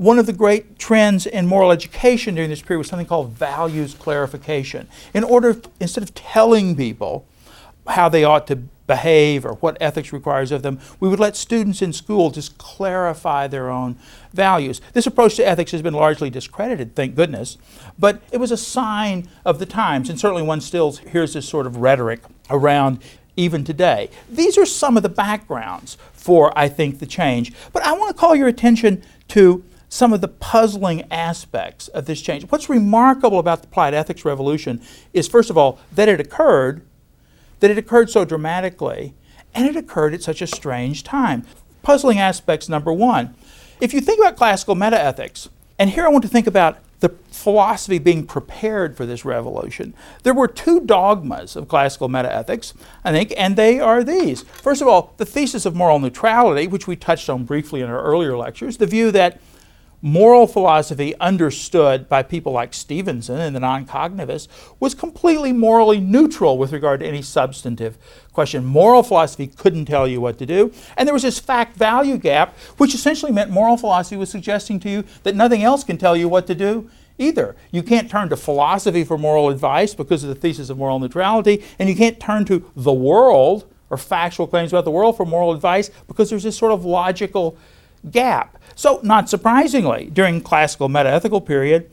one 0.00 0.18
of 0.18 0.24
the 0.24 0.32
great 0.32 0.78
trends 0.78 1.26
in 1.26 1.46
moral 1.46 1.70
education 1.70 2.34
during 2.34 2.48
this 2.48 2.62
period 2.62 2.78
was 2.78 2.88
something 2.88 3.06
called 3.06 3.32
values 3.32 3.92
clarification. 3.92 4.88
In 5.12 5.22
order, 5.22 5.60
instead 5.78 6.02
of 6.02 6.14
telling 6.14 6.74
people 6.74 7.26
how 7.86 8.08
they 8.08 8.24
ought 8.24 8.46
to 8.46 8.56
behave 8.56 9.44
or 9.44 9.56
what 9.56 9.76
ethics 9.78 10.10
requires 10.10 10.52
of 10.52 10.62
them, 10.62 10.80
we 11.00 11.08
would 11.10 11.20
let 11.20 11.36
students 11.36 11.82
in 11.82 11.92
school 11.92 12.30
just 12.30 12.56
clarify 12.56 13.46
their 13.46 13.68
own 13.68 13.94
values. 14.32 14.80
This 14.94 15.06
approach 15.06 15.36
to 15.36 15.46
ethics 15.46 15.70
has 15.72 15.82
been 15.82 15.92
largely 15.92 16.30
discredited, 16.30 16.96
thank 16.96 17.14
goodness, 17.14 17.58
but 17.98 18.22
it 18.32 18.38
was 18.38 18.50
a 18.50 18.56
sign 18.56 19.28
of 19.44 19.58
the 19.58 19.66
times, 19.66 20.08
and 20.08 20.18
certainly 20.18 20.42
one 20.42 20.62
still 20.62 20.92
hears 20.92 21.34
this 21.34 21.46
sort 21.46 21.66
of 21.66 21.76
rhetoric 21.76 22.20
around 22.48 23.00
even 23.36 23.64
today. 23.64 24.08
These 24.30 24.56
are 24.56 24.64
some 24.64 24.96
of 24.96 25.02
the 25.02 25.10
backgrounds 25.10 25.98
for, 26.14 26.56
I 26.58 26.70
think, 26.70 27.00
the 27.00 27.06
change. 27.06 27.52
But 27.70 27.84
I 27.84 27.92
want 27.92 28.16
to 28.16 28.18
call 28.18 28.34
your 28.34 28.48
attention 28.48 29.02
to 29.28 29.62
some 29.90 30.12
of 30.12 30.20
the 30.20 30.28
puzzling 30.28 31.02
aspects 31.10 31.88
of 31.88 32.06
this 32.06 32.22
change. 32.22 32.44
What's 32.44 32.70
remarkable 32.70 33.40
about 33.40 33.60
the 33.60 33.68
applied 33.68 33.92
ethics 33.92 34.24
revolution 34.24 34.80
is, 35.12 35.28
first 35.28 35.50
of 35.50 35.58
all, 35.58 35.78
that 35.92 36.08
it 36.08 36.20
occurred, 36.20 36.86
that 37.58 37.70
it 37.70 37.76
occurred 37.76 38.08
so 38.08 38.24
dramatically, 38.24 39.14
and 39.52 39.66
it 39.66 39.76
occurred 39.76 40.14
at 40.14 40.22
such 40.22 40.40
a 40.40 40.46
strange 40.46 41.02
time. 41.02 41.44
Puzzling 41.82 42.18
aspects 42.18 42.68
number 42.68 42.92
one. 42.92 43.34
If 43.80 43.92
you 43.92 44.00
think 44.00 44.20
about 44.20 44.36
classical 44.36 44.76
metaethics, 44.76 45.48
and 45.76 45.90
here 45.90 46.06
I 46.06 46.08
want 46.08 46.22
to 46.22 46.28
think 46.28 46.46
about 46.46 46.78
the 47.00 47.08
philosophy 47.30 47.98
being 47.98 48.26
prepared 48.26 48.96
for 48.96 49.06
this 49.06 49.24
revolution. 49.24 49.94
There 50.22 50.34
were 50.34 50.46
two 50.46 50.80
dogmas 50.80 51.56
of 51.56 51.66
classical 51.66 52.10
metaethics, 52.10 52.74
I 53.02 53.10
think, 53.10 53.32
and 53.36 53.56
they 53.56 53.80
are 53.80 54.04
these. 54.04 54.42
First 54.42 54.82
of 54.82 54.88
all, 54.88 55.14
the 55.16 55.24
thesis 55.24 55.64
of 55.64 55.74
moral 55.74 55.98
neutrality, 55.98 56.66
which 56.66 56.86
we 56.86 56.96
touched 56.96 57.30
on 57.30 57.44
briefly 57.44 57.80
in 57.80 57.88
our 57.88 58.02
earlier 58.02 58.36
lectures, 58.36 58.76
the 58.76 58.86
view 58.86 59.10
that 59.12 59.40
moral 60.02 60.46
philosophy 60.46 61.14
understood 61.20 62.08
by 62.08 62.22
people 62.22 62.52
like 62.52 62.72
Stevenson 62.72 63.38
and 63.38 63.54
the 63.54 63.60
non-cognitivists 63.60 64.48
was 64.78 64.94
completely 64.94 65.52
morally 65.52 66.00
neutral 66.00 66.56
with 66.58 66.72
regard 66.72 67.00
to 67.00 67.06
any 67.06 67.22
substantive 67.22 67.98
question. 68.32 68.64
Moral 68.64 69.02
philosophy 69.02 69.46
couldn't 69.46 69.86
tell 69.86 70.08
you 70.08 70.20
what 70.20 70.38
to 70.38 70.46
do. 70.46 70.72
And 70.96 71.06
there 71.06 71.14
was 71.14 71.22
this 71.22 71.38
fact 71.38 71.76
value 71.76 72.16
gap, 72.16 72.56
which 72.78 72.94
essentially 72.94 73.32
meant 73.32 73.50
moral 73.50 73.76
philosophy 73.76 74.16
was 74.16 74.30
suggesting 74.30 74.80
to 74.80 74.90
you 74.90 75.04
that 75.22 75.34
nothing 75.34 75.62
else 75.62 75.84
can 75.84 75.98
tell 75.98 76.16
you 76.16 76.28
what 76.28 76.46
to 76.46 76.54
do 76.54 76.90
either. 77.18 77.54
You 77.70 77.82
can't 77.82 78.10
turn 78.10 78.30
to 78.30 78.36
philosophy 78.36 79.04
for 79.04 79.18
moral 79.18 79.50
advice 79.50 79.94
because 79.94 80.24
of 80.24 80.30
the 80.30 80.34
thesis 80.34 80.70
of 80.70 80.78
moral 80.78 80.98
neutrality, 80.98 81.62
and 81.78 81.88
you 81.88 81.94
can't 81.94 82.18
turn 82.18 82.46
to 82.46 82.70
the 82.74 82.92
world 82.92 83.66
or 83.90 83.98
factual 83.98 84.46
claims 84.46 84.72
about 84.72 84.84
the 84.84 84.90
world 84.90 85.16
for 85.16 85.26
moral 85.26 85.52
advice 85.52 85.90
because 86.06 86.30
there's 86.30 86.44
this 86.44 86.56
sort 86.56 86.72
of 86.72 86.84
logical 86.84 87.58
gap. 88.08 88.58
So, 88.74 89.00
not 89.02 89.28
surprisingly, 89.28 90.10
during 90.12 90.40
classical 90.40 90.88
metaethical 90.88 91.44
period, 91.46 91.90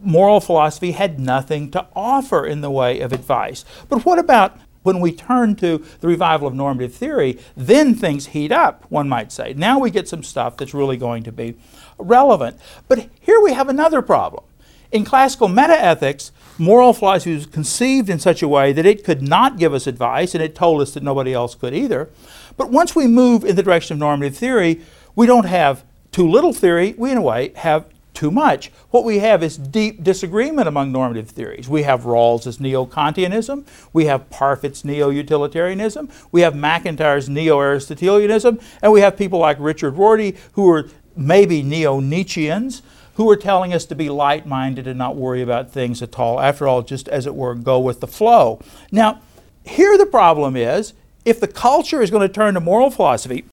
moral 0.00 0.40
philosophy 0.40 0.92
had 0.92 1.18
nothing 1.18 1.70
to 1.70 1.86
offer 1.94 2.44
in 2.44 2.60
the 2.60 2.70
way 2.70 3.00
of 3.00 3.12
advice. 3.12 3.64
But 3.88 4.04
what 4.04 4.18
about 4.18 4.58
when 4.82 5.00
we 5.00 5.12
turn 5.12 5.54
to 5.56 5.84
the 6.00 6.08
revival 6.08 6.48
of 6.48 6.54
normative 6.54 6.94
theory, 6.94 7.38
then 7.56 7.94
things 7.94 8.28
heat 8.28 8.52
up, 8.52 8.86
one 8.88 9.08
might 9.08 9.30
say. 9.32 9.52
Now 9.52 9.78
we 9.78 9.90
get 9.90 10.08
some 10.08 10.22
stuff 10.22 10.56
that's 10.56 10.72
really 10.72 10.96
going 10.96 11.24
to 11.24 11.32
be 11.32 11.56
relevant. 11.98 12.58
But 12.86 13.08
here 13.20 13.40
we 13.40 13.52
have 13.52 13.68
another 13.68 14.02
problem. 14.02 14.44
In 14.90 15.04
classical 15.04 15.48
metaethics, 15.48 16.30
moral 16.56 16.94
philosophy 16.94 17.34
was 17.34 17.44
conceived 17.44 18.08
in 18.08 18.18
such 18.18 18.42
a 18.42 18.48
way 18.48 18.72
that 18.72 18.86
it 18.86 19.04
could 19.04 19.20
not 19.20 19.58
give 19.58 19.74
us 19.74 19.86
advice, 19.86 20.34
and 20.34 20.42
it 20.42 20.54
told 20.54 20.80
us 20.80 20.94
that 20.94 21.02
nobody 21.02 21.34
else 21.34 21.54
could 21.54 21.74
either. 21.74 22.08
But 22.56 22.70
once 22.70 22.96
we 22.96 23.06
move 23.06 23.44
in 23.44 23.56
the 23.56 23.62
direction 23.62 23.94
of 23.94 23.98
normative 23.98 24.38
theory, 24.38 24.80
we 25.18 25.26
don't 25.26 25.46
have 25.46 25.84
too 26.12 26.28
little 26.28 26.52
theory, 26.52 26.94
we 26.96 27.10
in 27.10 27.18
a 27.18 27.20
way 27.20 27.52
have 27.56 27.86
too 28.14 28.30
much. 28.30 28.70
What 28.92 29.02
we 29.02 29.18
have 29.18 29.42
is 29.42 29.58
deep 29.58 30.04
disagreement 30.04 30.68
among 30.68 30.92
normative 30.92 31.28
theories. 31.28 31.68
We 31.68 31.82
have 31.82 32.06
Rawls's 32.06 32.60
neo-Kantianism, 32.60 33.66
we 33.92 34.04
have 34.04 34.30
Parfit's 34.30 34.84
neo-utilitarianism, 34.84 36.08
we 36.30 36.42
have 36.42 36.54
MacIntyre's 36.54 37.28
neo-Aristotelianism, 37.28 38.60
and 38.80 38.92
we 38.92 39.00
have 39.00 39.16
people 39.16 39.40
like 39.40 39.56
Richard 39.58 39.96
Rorty 39.96 40.36
who 40.52 40.70
are 40.70 40.88
maybe 41.16 41.64
neo-Nietzscheans 41.64 42.82
who 43.14 43.28
are 43.28 43.36
telling 43.36 43.74
us 43.74 43.86
to 43.86 43.96
be 43.96 44.08
light-minded 44.08 44.86
and 44.86 44.98
not 44.98 45.16
worry 45.16 45.42
about 45.42 45.72
things 45.72 46.00
at 46.00 46.16
all. 46.16 46.38
After 46.38 46.68
all, 46.68 46.82
just 46.82 47.08
as 47.08 47.26
it 47.26 47.34
were, 47.34 47.56
go 47.56 47.80
with 47.80 47.98
the 47.98 48.06
flow. 48.06 48.60
Now, 48.92 49.20
here 49.64 49.98
the 49.98 50.06
problem 50.06 50.54
is, 50.54 50.92
if 51.24 51.40
the 51.40 51.48
culture 51.48 52.00
is 52.02 52.12
going 52.12 52.26
to 52.26 52.32
turn 52.32 52.54
to 52.54 52.60
moral 52.60 52.92
philosophy, 52.92 53.46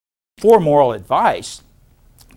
for 0.46 0.60
moral 0.60 0.92
advice, 0.92 1.64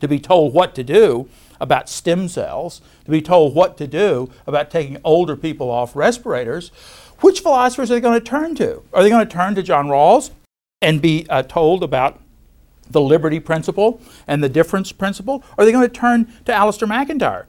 to 0.01 0.09
be 0.09 0.19
told 0.19 0.55
what 0.55 0.75
to 0.75 0.83
do 0.83 1.29
about 1.61 1.91
stem 1.91 2.27
cells, 2.27 2.81
to 3.05 3.11
be 3.11 3.21
told 3.21 3.55
what 3.55 3.77
to 3.77 3.87
do 3.87 4.31
about 4.47 4.71
taking 4.71 4.97
older 5.05 5.37
people 5.37 5.71
off 5.71 5.95
respirators, 5.95 6.71
which 7.21 7.41
philosophers 7.41 7.91
are 7.91 7.95
they 7.95 8.01
going 8.01 8.19
to 8.19 8.25
turn 8.25 8.55
to? 8.55 8.83
Are 8.95 9.03
they 9.03 9.11
going 9.11 9.27
to 9.27 9.31
turn 9.31 9.55
to 9.57 9.63
John 9.63 9.89
Rawls 9.89 10.31
and 10.81 11.03
be 11.03 11.27
uh, 11.29 11.43
told 11.43 11.83
about 11.83 12.19
the 12.89 13.01
liberty 13.03 13.41
principle 13.41 14.01
and 14.27 14.43
the 14.43 14.49
difference 14.49 14.91
principle? 14.91 15.45
Or 15.59 15.63
are 15.63 15.65
they 15.67 15.73
going 15.73 15.87
to 15.87 15.95
turn 15.95 16.33
to 16.47 16.53
Alasdair 16.53 16.89
MacIntyre 16.89 17.47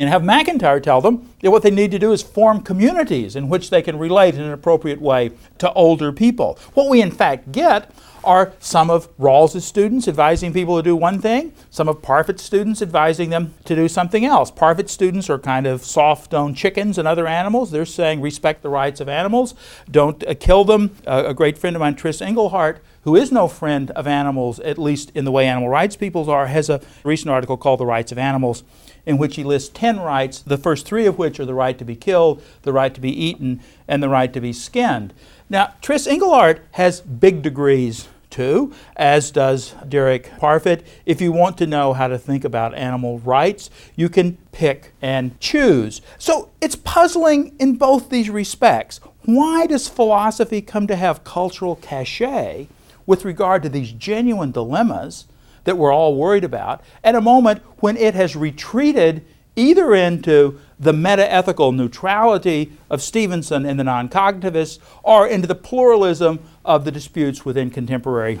and 0.00 0.08
have 0.08 0.24
MacIntyre 0.24 0.80
tell 0.80 1.00
them 1.00 1.30
that 1.42 1.50
what 1.50 1.62
they 1.62 1.70
need 1.70 1.90
to 1.92 1.98
do 1.98 2.12
is 2.12 2.22
form 2.22 2.62
communities 2.62 3.34
in 3.34 3.48
which 3.48 3.70
they 3.70 3.82
can 3.82 3.98
relate 3.98 4.34
in 4.34 4.42
an 4.42 4.52
appropriate 4.52 5.00
way 5.00 5.30
to 5.58 5.72
older 5.72 6.12
people. 6.12 6.58
What 6.74 6.88
we 6.88 7.00
in 7.00 7.10
fact 7.10 7.52
get 7.52 7.90
are 8.24 8.52
some 8.60 8.90
of 8.90 9.08
Rawls's 9.18 9.64
students 9.64 10.08
advising 10.08 10.52
people 10.52 10.76
to 10.76 10.82
do 10.82 10.96
one 10.96 11.20
thing, 11.20 11.52
some 11.70 11.88
of 11.88 12.02
Parfit's 12.02 12.42
students 12.42 12.82
advising 12.82 13.30
them 13.30 13.54
to 13.64 13.74
do 13.74 13.88
something 13.88 14.24
else. 14.24 14.50
Parfit's 14.50 14.92
students 14.92 15.30
are 15.30 15.38
kind 15.38 15.66
of 15.66 15.84
soft 15.84 16.34
on 16.34 16.54
chickens 16.54 16.98
and 16.98 17.08
other 17.08 17.26
animals. 17.26 17.70
They're 17.70 17.86
saying 17.86 18.20
respect 18.20 18.62
the 18.62 18.68
rights 18.68 19.00
of 19.00 19.08
animals, 19.08 19.54
don't 19.90 20.22
uh, 20.26 20.34
kill 20.38 20.64
them. 20.64 20.96
Uh, 21.06 21.24
a 21.26 21.34
great 21.34 21.58
friend 21.58 21.76
of 21.76 21.80
mine, 21.80 21.94
Tris 21.94 22.20
Engelhardt, 22.20 22.82
who 23.02 23.16
is 23.16 23.32
no 23.32 23.48
friend 23.48 23.90
of 23.92 24.06
animals, 24.06 24.60
at 24.60 24.78
least 24.78 25.10
in 25.14 25.24
the 25.24 25.32
way 25.32 25.46
animal 25.46 25.68
rights 25.68 25.96
peoples 25.96 26.28
are, 26.28 26.46
has 26.46 26.68
a 26.68 26.80
recent 27.04 27.30
article 27.30 27.56
called 27.56 27.80
The 27.80 27.86
Rights 27.86 28.12
of 28.12 28.18
Animals 28.18 28.64
in 29.08 29.16
which 29.16 29.36
he 29.36 29.42
lists 29.42 29.70
10 29.72 30.00
rights, 30.00 30.40
the 30.40 30.58
first 30.58 30.84
three 30.84 31.06
of 31.06 31.18
which 31.18 31.40
are 31.40 31.46
the 31.46 31.54
right 31.54 31.78
to 31.78 31.84
be 31.84 31.96
killed, 31.96 32.42
the 32.60 32.74
right 32.74 32.94
to 32.94 33.00
be 33.00 33.10
eaten, 33.10 33.58
and 33.88 34.02
the 34.02 34.08
right 34.08 34.34
to 34.34 34.40
be 34.40 34.52
skinned. 34.52 35.14
Now, 35.50 35.72
Tris 35.80 36.06
Engelhardt 36.06 36.60
has 36.72 37.00
big 37.00 37.40
degrees 37.40 38.08
too, 38.28 38.74
as 38.96 39.30
does 39.30 39.74
Derek 39.88 40.30
Parfit. 40.38 40.82
If 41.06 41.22
you 41.22 41.32
want 41.32 41.56
to 41.58 41.66
know 41.66 41.94
how 41.94 42.08
to 42.08 42.18
think 42.18 42.44
about 42.44 42.74
animal 42.74 43.18
rights, 43.20 43.70
you 43.96 44.10
can 44.10 44.36
pick 44.52 44.92
and 45.00 45.38
choose. 45.40 46.02
So 46.18 46.50
it's 46.60 46.76
puzzling 46.76 47.56
in 47.58 47.76
both 47.76 48.10
these 48.10 48.28
respects. 48.28 49.00
Why 49.24 49.66
does 49.66 49.88
philosophy 49.88 50.60
come 50.60 50.86
to 50.86 50.96
have 50.96 51.24
cultural 51.24 51.76
cachet 51.76 52.68
with 53.06 53.24
regard 53.24 53.62
to 53.62 53.70
these 53.70 53.92
genuine 53.92 54.52
dilemmas 54.52 55.26
that 55.64 55.78
we're 55.78 55.92
all 55.92 56.14
worried 56.14 56.44
about 56.44 56.82
at 57.02 57.14
a 57.14 57.20
moment 57.22 57.62
when 57.78 57.96
it 57.96 58.14
has 58.14 58.36
retreated 58.36 59.24
either 59.58 59.94
into 59.94 60.60
the 60.78 60.92
meta-ethical 60.92 61.72
neutrality 61.72 62.72
of 62.88 63.02
Stevenson 63.02 63.66
and 63.66 63.78
the 63.78 63.84
non-cognitivists 63.84 64.78
or 65.02 65.26
into 65.26 65.48
the 65.48 65.54
pluralism 65.54 66.38
of 66.64 66.84
the 66.84 66.92
disputes 66.92 67.44
within 67.44 67.68
contemporary 67.68 68.40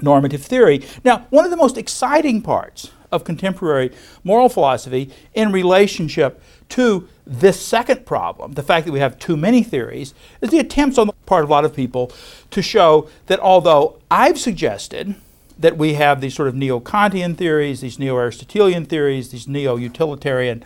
normative 0.00 0.42
theory. 0.42 0.84
Now, 1.04 1.26
one 1.30 1.44
of 1.44 1.50
the 1.50 1.56
most 1.56 1.78
exciting 1.78 2.42
parts 2.42 2.90
of 3.12 3.24
contemporary 3.24 3.92
moral 4.24 4.48
philosophy 4.48 5.10
in 5.34 5.52
relationship 5.52 6.42
to 6.70 7.08
this 7.26 7.60
second 7.60 8.06
problem, 8.06 8.54
the 8.54 8.62
fact 8.62 8.86
that 8.86 8.92
we 8.92 9.00
have 9.00 9.18
too 9.18 9.36
many 9.36 9.62
theories, 9.62 10.14
is 10.40 10.50
the 10.50 10.58
attempts 10.58 10.98
on 10.98 11.08
the 11.08 11.12
part 11.26 11.44
of 11.44 11.50
a 11.50 11.52
lot 11.52 11.64
of 11.64 11.74
people 11.74 12.10
to 12.50 12.62
show 12.62 13.08
that 13.26 13.38
although 13.40 13.98
I've 14.10 14.38
suggested 14.38 15.14
that 15.60 15.76
we 15.76 15.94
have 15.94 16.20
these 16.20 16.34
sort 16.34 16.48
of 16.48 16.54
neo 16.54 16.80
Kantian 16.80 17.36
theories, 17.36 17.80
these 17.80 17.98
neo 17.98 18.16
Aristotelian 18.16 18.84
theories, 18.84 19.30
these 19.30 19.46
neo 19.46 19.76
utilitarian 19.76 20.64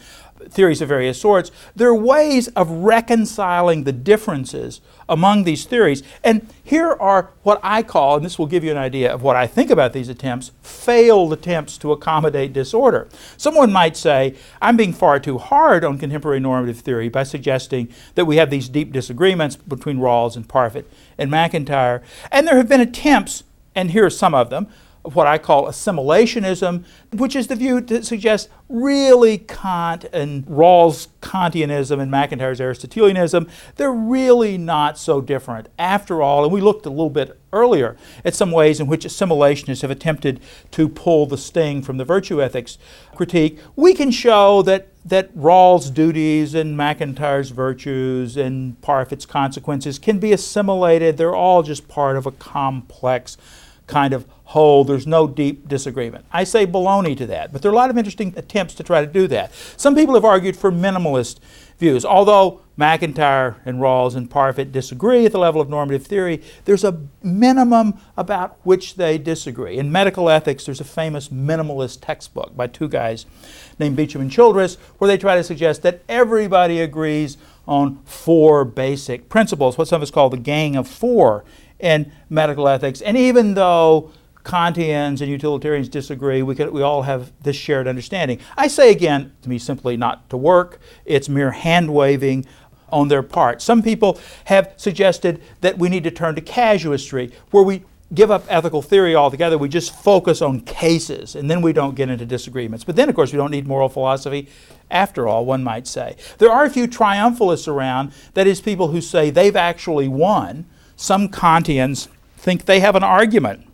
theories 0.49 0.81
of 0.83 0.89
various 0.89 1.21
sorts. 1.21 1.51
There 1.75 1.89
are 1.89 1.95
ways 1.95 2.49
of 2.49 2.69
reconciling 2.69 3.85
the 3.85 3.93
differences 3.93 4.81
among 5.09 5.45
these 5.45 5.65
theories. 5.65 6.03
And 6.23 6.47
here 6.63 6.93
are 6.93 7.31
what 7.43 7.61
I 7.63 7.83
call, 7.83 8.17
and 8.17 8.25
this 8.25 8.39
will 8.39 8.47
give 8.47 8.65
you 8.65 8.71
an 8.71 8.77
idea 8.77 9.13
of 9.13 9.23
what 9.23 9.37
I 9.37 9.47
think 9.47 9.71
about 9.71 9.93
these 9.93 10.09
attempts, 10.09 10.53
failed 10.63 11.33
attempts 11.33 11.79
to 11.79 11.93
accommodate 11.93 12.53
disorder. 12.53 13.09
Someone 13.37 13.73
might 13.73 13.97
say, 13.97 14.35
I'm 14.61 14.77
being 14.77 14.93
far 14.93 15.19
too 15.19 15.39
hard 15.39 15.85
on 15.85 15.99
contemporary 15.99 16.41
normative 16.41 16.81
theory 16.81 17.09
by 17.09 17.23
suggesting 17.23 17.89
that 18.15 18.27
we 18.27 18.37
have 18.37 18.51
these 18.51 18.69
deep 18.69 18.93
disagreements 18.93 19.57
between 19.57 19.99
Rawls 19.99 20.37
and 20.37 20.49
Parfit 20.49 20.85
and 21.19 21.31
MacIntyre. 21.31 22.03
And 22.31 22.47
there 22.47 22.57
have 22.57 22.69
been 22.69 22.81
attempts, 22.81 23.45
and 23.75 23.91
here 23.91 24.07
are 24.07 24.11
some 24.11 24.35
of 24.35 24.51
them, 24.51 24.69
what 25.05 25.27
I 25.27 25.37
call 25.37 25.67
assimilationism, 25.67 26.85
which 27.13 27.37
is 27.37 27.47
the 27.47 27.57
view 27.57 27.81
that 27.83 28.07
suggests 28.07 28.49
really 28.71 29.39
Kant 29.39 30.05
and 30.13 30.47
Rawls' 30.47 31.09
Kantianism 31.21 32.01
and 32.01 32.11
MacIntyre's 32.11 32.61
Aristotelianism, 32.61 33.47
they're 33.77 33.93
really 33.93 34.57
not 34.57 34.99
so 34.99 35.21
different 35.21 35.69
after 35.79 36.23
all. 36.23 36.43
And 36.43 36.53
we 36.53 36.63
looked 36.63 36.87
a 36.87 36.91
little 36.91 37.11
bit 37.11 37.39
earlier 37.53 37.97
at 38.25 38.35
some 38.35 38.51
ways 38.51 38.81
in 38.81 38.87
which 38.87 39.05
assimilationists 39.05 39.83
have 39.83 39.91
attempted 39.91 40.41
to 40.71 40.89
pull 40.89 41.27
the 41.27 41.39
sting 41.39 41.83
from 41.83 41.99
the 41.99 42.05
virtue 42.05 42.43
ethics 42.43 42.79
critique. 43.15 43.59
We 43.77 43.95
can 43.95 44.11
show 44.11 44.63
that 44.63 44.89
that 45.07 45.37
Rawls' 45.37 45.93
duties 45.93 46.55
and 46.55 46.79
MacIntyre's 46.79 47.51
virtues 47.51 48.39
and 48.39 48.81
Parfit's 48.81 49.27
consequences 49.27 49.99
can 49.99 50.19
be 50.19 50.33
assimilated. 50.33 51.19
They're 51.19 51.35
all 51.35 51.63
just 51.63 51.89
part 51.89 52.17
of 52.17 52.25
a 52.25 52.33
complex 52.33 53.37
kind 53.87 54.15
of 54.15 54.27
whole. 54.45 54.85
There's 54.85 55.07
no 55.07 55.27
deep 55.27 55.69
disagreement. 55.69 56.27
I 56.33 56.45
say 56.45 56.67
baloney 56.67 57.17
to 57.17 57.27
that, 57.27 57.53
but 57.53 57.63
there 57.63 57.71
are 57.71 57.75
a 57.75 57.77
lot 57.77 57.91
of 57.91 57.99
interesting 57.99 58.35
attempts 58.37 58.75
to 58.75 58.83
try 58.83 59.01
to 59.01 59.07
do 59.11 59.27
that. 59.29 59.53
Some 59.77 59.95
people 59.95 60.15
have 60.15 60.25
argued 60.25 60.57
for 60.57 60.71
minimalist 60.71 61.39
views. 61.79 62.05
Although 62.05 62.61
MacIntyre 62.77 63.57
and 63.65 63.79
Rawls 63.81 64.15
and 64.15 64.31
Parfit 64.31 64.71
disagree 64.71 65.27
at 65.27 65.33
the 65.33 65.39
level 65.39 65.61
of 65.61 65.69
normative 65.69 66.07
theory, 66.07 66.43
there's 66.65 66.85
a 66.85 67.01
minimum 67.23 67.99
about 68.17 68.59
which 68.63 68.95
they 68.95 69.19
disagree. 69.19 69.79
In 69.79 69.91
medical 69.91 70.29
ethics, 70.29 70.65
there's 70.65 70.81
a 70.81 70.85
famous 70.85 71.29
minimalist 71.29 71.99
textbook 72.01 72.57
by 72.57 72.67
two 72.67 72.89
guys 72.89 73.27
named 73.79 73.97
Beauchamp 73.97 74.23
and 74.23 74.31
Childress, 74.31 74.77
where 74.99 75.09
they 75.09 75.19
try 75.19 75.37
to 75.37 75.45
suggest 75.45 75.83
that 75.83 76.03
everybody 76.09 76.81
agrees 76.81 77.37
on 77.67 78.03
four 78.05 78.65
basic 78.65 79.29
principles, 79.29 79.79
what 79.79 79.89
some 79.89 79.97
of 79.97 80.03
us 80.03 80.11
call 80.11 80.31
the 80.31 80.37
gang 80.37 80.77
of 80.77 80.87
four 80.87 81.45
in 81.81 82.13
medical 82.29 82.69
ethics. 82.69 83.01
And 83.01 83.17
even 83.17 83.55
though 83.55 84.13
Kantians 84.45 85.21
and 85.21 85.31
utilitarians 85.31 85.89
disagree, 85.89 86.43
we, 86.43 86.55
we 86.55 86.83
all 86.83 87.03
have 87.03 87.33
this 87.43 87.57
shared 87.57 87.89
understanding. 87.89 88.39
I 88.57 88.69
say 88.69 88.91
again, 88.91 89.33
to 89.43 89.49
me, 89.49 89.59
simply 89.59 89.97
not 89.97 90.29
to 90.31 90.37
work. 90.37 90.81
It's 91.07 91.29
mere 91.29 91.51
hand 91.51 91.93
waving 91.93 92.45
on 92.91 93.09
their 93.09 93.23
part. 93.23 93.63
Some 93.63 93.83
people 93.83 94.21
have 94.45 94.75
suggested 94.77 95.43
that 95.63 95.79
we 95.79 95.89
need 95.89 96.05
to 96.05 96.11
turn 96.11 96.35
to 96.35 96.43
casuistry, 96.43 97.33
where 97.51 97.63
we 97.65 97.85
give 98.13 98.31
up 98.31 98.45
ethical 98.49 98.83
theory 98.83 99.17
altogether. 99.17 99.57
We 99.57 99.69
just 99.69 99.95
focus 99.95 100.43
on 100.43 100.61
cases, 100.61 101.35
and 101.35 101.51
then 101.51 101.63
we 101.63 101.73
don't 101.73 101.95
get 101.95 102.11
into 102.11 102.27
disagreements. 102.27 102.85
But 102.85 102.97
then, 102.97 103.09
of 103.09 103.15
course, 103.15 103.33
we 103.33 103.39
don't 103.39 103.51
need 103.51 103.67
moral 103.67 103.89
philosophy 103.89 104.49
after 104.91 105.27
all, 105.27 105.47
one 105.47 105.65
might 105.65 105.87
say. 105.87 106.17
There 106.37 106.53
are 106.53 106.65
a 106.65 106.71
few 106.71 106.87
triumphalists 106.87 107.67
around, 107.67 108.13
that 108.35 108.47
is, 108.47 108.61
people 108.61 108.89
who 108.89 109.01
say 109.01 109.31
they've 109.31 109.57
actually 109.57 110.07
won 110.07 110.67
some 110.97 111.29
Kantians 111.29 112.09
think 112.37 112.67
they 112.67 112.81
have 112.81 112.95
an 112.95 113.03
argument 113.03 113.67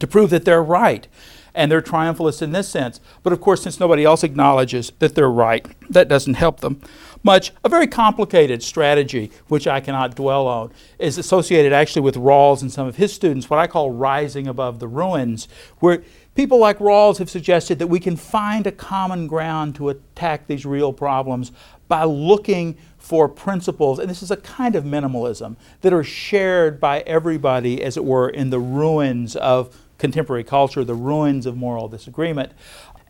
to 0.00 0.06
prove 0.06 0.30
that 0.30 0.44
they're 0.44 0.62
right. 0.62 1.06
And 1.54 1.72
they're 1.72 1.80
triumphalists 1.80 2.42
in 2.42 2.52
this 2.52 2.68
sense. 2.68 3.00
But 3.22 3.32
of 3.32 3.40
course, 3.40 3.62
since 3.62 3.80
nobody 3.80 4.04
else 4.04 4.22
acknowledges 4.22 4.92
that 4.98 5.14
they're 5.14 5.30
right, 5.30 5.66
that 5.88 6.06
doesn't 6.06 6.34
help 6.34 6.60
them 6.60 6.82
much. 7.22 7.50
A 7.64 7.68
very 7.70 7.86
complicated 7.86 8.62
strategy, 8.62 9.32
which 9.48 9.66
I 9.66 9.80
cannot 9.80 10.14
dwell 10.14 10.46
on, 10.46 10.70
is 10.98 11.16
associated 11.16 11.72
actually 11.72 12.02
with 12.02 12.14
Rawls 12.14 12.60
and 12.60 12.70
some 12.70 12.86
of 12.86 12.96
his 12.96 13.12
students, 13.12 13.48
what 13.48 13.58
I 13.58 13.66
call 13.66 13.90
rising 13.90 14.46
above 14.46 14.80
the 14.80 14.86
ruins, 14.86 15.48
where 15.80 16.04
people 16.34 16.58
like 16.58 16.78
Rawls 16.78 17.18
have 17.18 17.30
suggested 17.30 17.78
that 17.78 17.86
we 17.86 18.00
can 18.00 18.16
find 18.16 18.66
a 18.66 18.72
common 18.72 19.26
ground 19.26 19.74
to 19.76 19.88
attack 19.88 20.46
these 20.46 20.66
real 20.66 20.92
problems 20.92 21.52
by 21.88 22.04
looking 22.04 22.76
for 22.98 23.28
principles, 23.28 23.98
and 23.98 24.10
this 24.10 24.22
is 24.22 24.30
a 24.30 24.36
kind 24.36 24.76
of 24.76 24.84
minimalism, 24.84 25.56
that 25.80 25.92
are 25.92 26.04
shared 26.04 26.80
by 26.80 27.00
everybody, 27.00 27.82
as 27.82 27.96
it 27.96 28.04
were, 28.04 28.28
in 28.28 28.50
the 28.50 28.60
ruins 28.60 29.36
of 29.36 29.74
contemporary 29.98 30.44
culture, 30.44 30.84
the 30.84 30.94
ruins 30.94 31.46
of 31.46 31.56
moral 31.56 31.88
disagreement. 31.88 32.52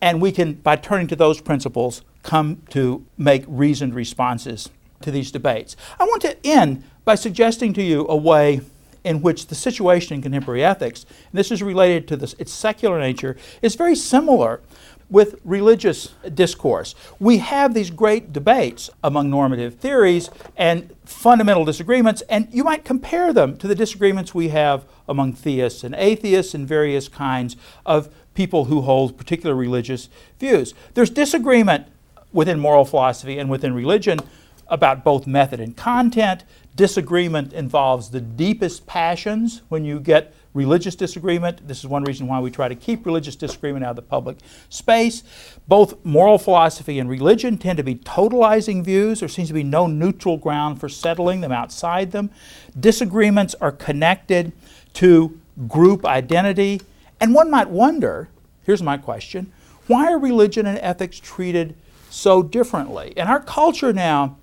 And 0.01 0.21
we 0.21 0.33
can, 0.33 0.55
by 0.55 0.77
turning 0.77 1.07
to 1.09 1.17
those 1.17 1.41
principles, 1.41 2.03
come 2.23 2.63
to 2.71 3.05
make 3.17 3.45
reasoned 3.47 3.95
responses 3.95 4.69
to 5.01 5.11
these 5.11 5.31
debates. 5.31 5.77
I 5.99 6.05
want 6.05 6.23
to 6.23 6.37
end 6.47 6.85
by 7.05 7.15
suggesting 7.15 7.73
to 7.75 7.83
you 7.83 8.07
a 8.09 8.17
way 8.17 8.61
in 9.05 9.23
which 9.23 9.47
the 9.47 9.55
situation 9.55 10.15
in 10.15 10.23
contemporary 10.23 10.65
ethics, 10.65 11.05
and 11.05 11.39
this 11.39 11.53
is 11.53 11.63
related 11.63 12.09
to 12.09 12.17
this, 12.17 12.35
its 12.39 12.53
secular 12.53 12.99
nature, 12.99 13.37
is 13.63 13.77
very 13.77 13.95
similar 13.95 14.61
with 15.09 15.41
religious 15.45 16.15
discourse. 16.35 16.95
We 17.21 17.39
have 17.39 17.75
these 17.75 17.91
great 17.91 18.33
debates 18.33 18.91
among 19.05 19.31
normative 19.31 19.77
theories 19.77 20.31
and 20.57 20.95
fundamental 21.05 21.65
disagreements, 21.65 22.23
and 22.29 22.49
you 22.51 22.65
might 22.65 22.85
compare 22.85 23.33
them 23.33 23.57
to 23.59 23.69
the 23.69 23.75
disagreements 23.75 24.35
we 24.35 24.49
have 24.49 24.85
among 25.09 25.35
theists 25.35 25.85
and 25.85 25.95
atheists 25.95 26.55
and 26.55 26.67
various 26.67 27.09
kinds 27.09 27.57
of 27.85 28.13
people 28.35 28.67
who 28.67 28.83
hold 28.83 29.17
particular 29.17 29.55
religious 29.55 30.09
views. 30.39 30.75
There's 30.95 31.11
disagreement 31.11 31.87
within 32.33 32.59
moral 32.59 32.85
philosophy 32.85 33.39
and 33.39 33.49
within 33.49 33.75
religion 33.75 34.19
about 34.69 35.05
both 35.05 35.27
method 35.27 35.61
and 35.61 35.77
content. 35.77 36.45
Disagreement 36.75 37.53
involves 37.53 38.11
the 38.11 38.21
deepest 38.21 38.87
passions 38.87 39.63
when 39.69 39.85
you 39.85 40.01
get 40.01 40.35
religious 40.57 40.97
disagreement. 40.97 41.69
This 41.69 41.79
is 41.79 41.87
one 41.87 42.03
reason 42.03 42.27
why 42.27 42.41
we 42.41 42.51
try 42.51 42.67
to 42.67 42.75
keep 42.75 43.05
religious 43.05 43.37
disagreement 43.37 43.85
out 43.85 43.91
of 43.91 43.97
the 43.97 44.03
public 44.03 44.39
space. 44.71 45.23
Both 45.69 46.05
moral 46.05 46.39
philosophy 46.39 46.99
and 46.99 47.09
religion 47.09 47.59
tend 47.59 47.77
to 47.77 47.85
be 47.85 47.95
totalizing 47.95 48.83
views. 48.83 49.21
There 49.21 49.29
seems 49.29 49.49
to 49.49 49.55
be 49.55 49.63
no 49.63 49.87
neutral 49.87 50.39
ground 50.39 50.81
for 50.81 50.89
settling 50.89 51.43
them 51.43 51.53
outside 51.53 52.11
them. 52.11 52.31
Disagreements 52.79 53.55
are 53.61 53.71
connected 53.71 54.53
to 54.95 55.39
group 55.69 56.05
identity. 56.05 56.81
And 57.21 57.35
one 57.35 57.51
might 57.51 57.69
wonder 57.69 58.29
here's 58.65 58.83
my 58.83 58.97
question 58.97 59.53
why 59.87 60.11
are 60.11 60.19
religion 60.19 60.67
and 60.67 60.79
ethics 60.79 61.21
treated 61.21 61.77
so 62.11 62.43
differently. 62.43 63.13
In 63.17 63.29
our 63.29 63.41
culture 63.41 63.93
now, 63.93 64.37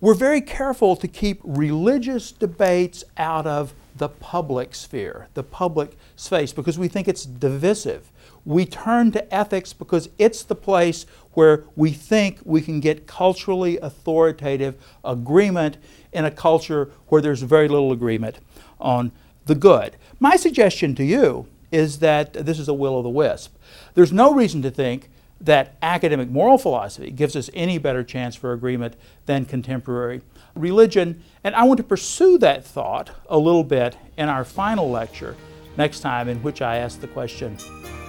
we're 0.00 0.14
very 0.14 0.40
careful 0.40 0.94
to 0.94 1.08
keep 1.08 1.40
religious 1.42 2.30
debates 2.30 3.02
out 3.16 3.46
of 3.46 3.74
the 3.98 4.08
public 4.08 4.74
sphere, 4.74 5.28
the 5.34 5.42
public 5.42 5.96
space, 6.16 6.52
because 6.52 6.78
we 6.78 6.88
think 6.88 7.08
it's 7.08 7.26
divisive. 7.26 8.10
We 8.44 8.64
turn 8.64 9.12
to 9.12 9.34
ethics 9.34 9.72
because 9.72 10.08
it's 10.18 10.42
the 10.42 10.54
place 10.54 11.04
where 11.32 11.64
we 11.76 11.90
think 11.90 12.38
we 12.44 12.60
can 12.60 12.80
get 12.80 13.06
culturally 13.06 13.78
authoritative 13.78 14.74
agreement 15.04 15.76
in 16.12 16.24
a 16.24 16.30
culture 16.30 16.90
where 17.08 17.20
there's 17.20 17.42
very 17.42 17.68
little 17.68 17.92
agreement 17.92 18.38
on 18.80 19.12
the 19.46 19.54
good. 19.54 19.96
My 20.18 20.36
suggestion 20.36 20.94
to 20.94 21.04
you 21.04 21.46
is 21.70 21.98
that 21.98 22.32
this 22.32 22.58
is 22.58 22.68
a 22.68 22.74
will 22.74 22.94
o' 22.94 23.02
the 23.02 23.08
wisp. 23.08 23.54
There's 23.94 24.12
no 24.12 24.32
reason 24.32 24.62
to 24.62 24.70
think 24.70 25.10
that 25.40 25.76
academic 25.82 26.28
moral 26.28 26.58
philosophy 26.58 27.10
gives 27.10 27.36
us 27.36 27.50
any 27.54 27.78
better 27.78 28.02
chance 28.02 28.34
for 28.34 28.52
agreement 28.52 28.94
than 29.26 29.44
contemporary 29.44 30.22
religion. 30.58 31.22
And 31.44 31.54
I 31.54 31.64
want 31.64 31.78
to 31.78 31.84
pursue 31.84 32.38
that 32.38 32.64
thought 32.64 33.10
a 33.28 33.38
little 33.38 33.64
bit 33.64 33.96
in 34.16 34.28
our 34.28 34.44
final 34.44 34.90
lecture 34.90 35.36
next 35.76 36.00
time, 36.00 36.28
in 36.28 36.42
which 36.42 36.60
I 36.60 36.76
ask 36.76 37.00
the 37.00 37.08
question 37.08 37.56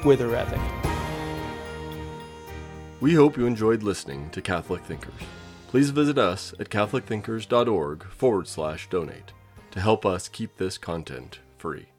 whither 0.04 0.36
ethic? 0.36 0.60
We 3.02 3.14
hope 3.14 3.38
you 3.38 3.46
enjoyed 3.46 3.84
listening 3.84 4.30
to 4.32 4.42
Catholic 4.42 4.84
Thinkers. 4.84 5.14
Please 5.68 5.92
visit 5.92 6.18
us 6.18 6.54
at 6.60 6.70
catholicthinkers.org 6.70 8.04
forward 8.06 8.48
slash 8.48 8.90
donate 8.90 9.32
to 9.72 9.80
help 9.80 10.06
us 10.06 10.28
keep 10.28 10.58
this 10.58 10.78
content 10.78 11.40
free. 11.58 11.90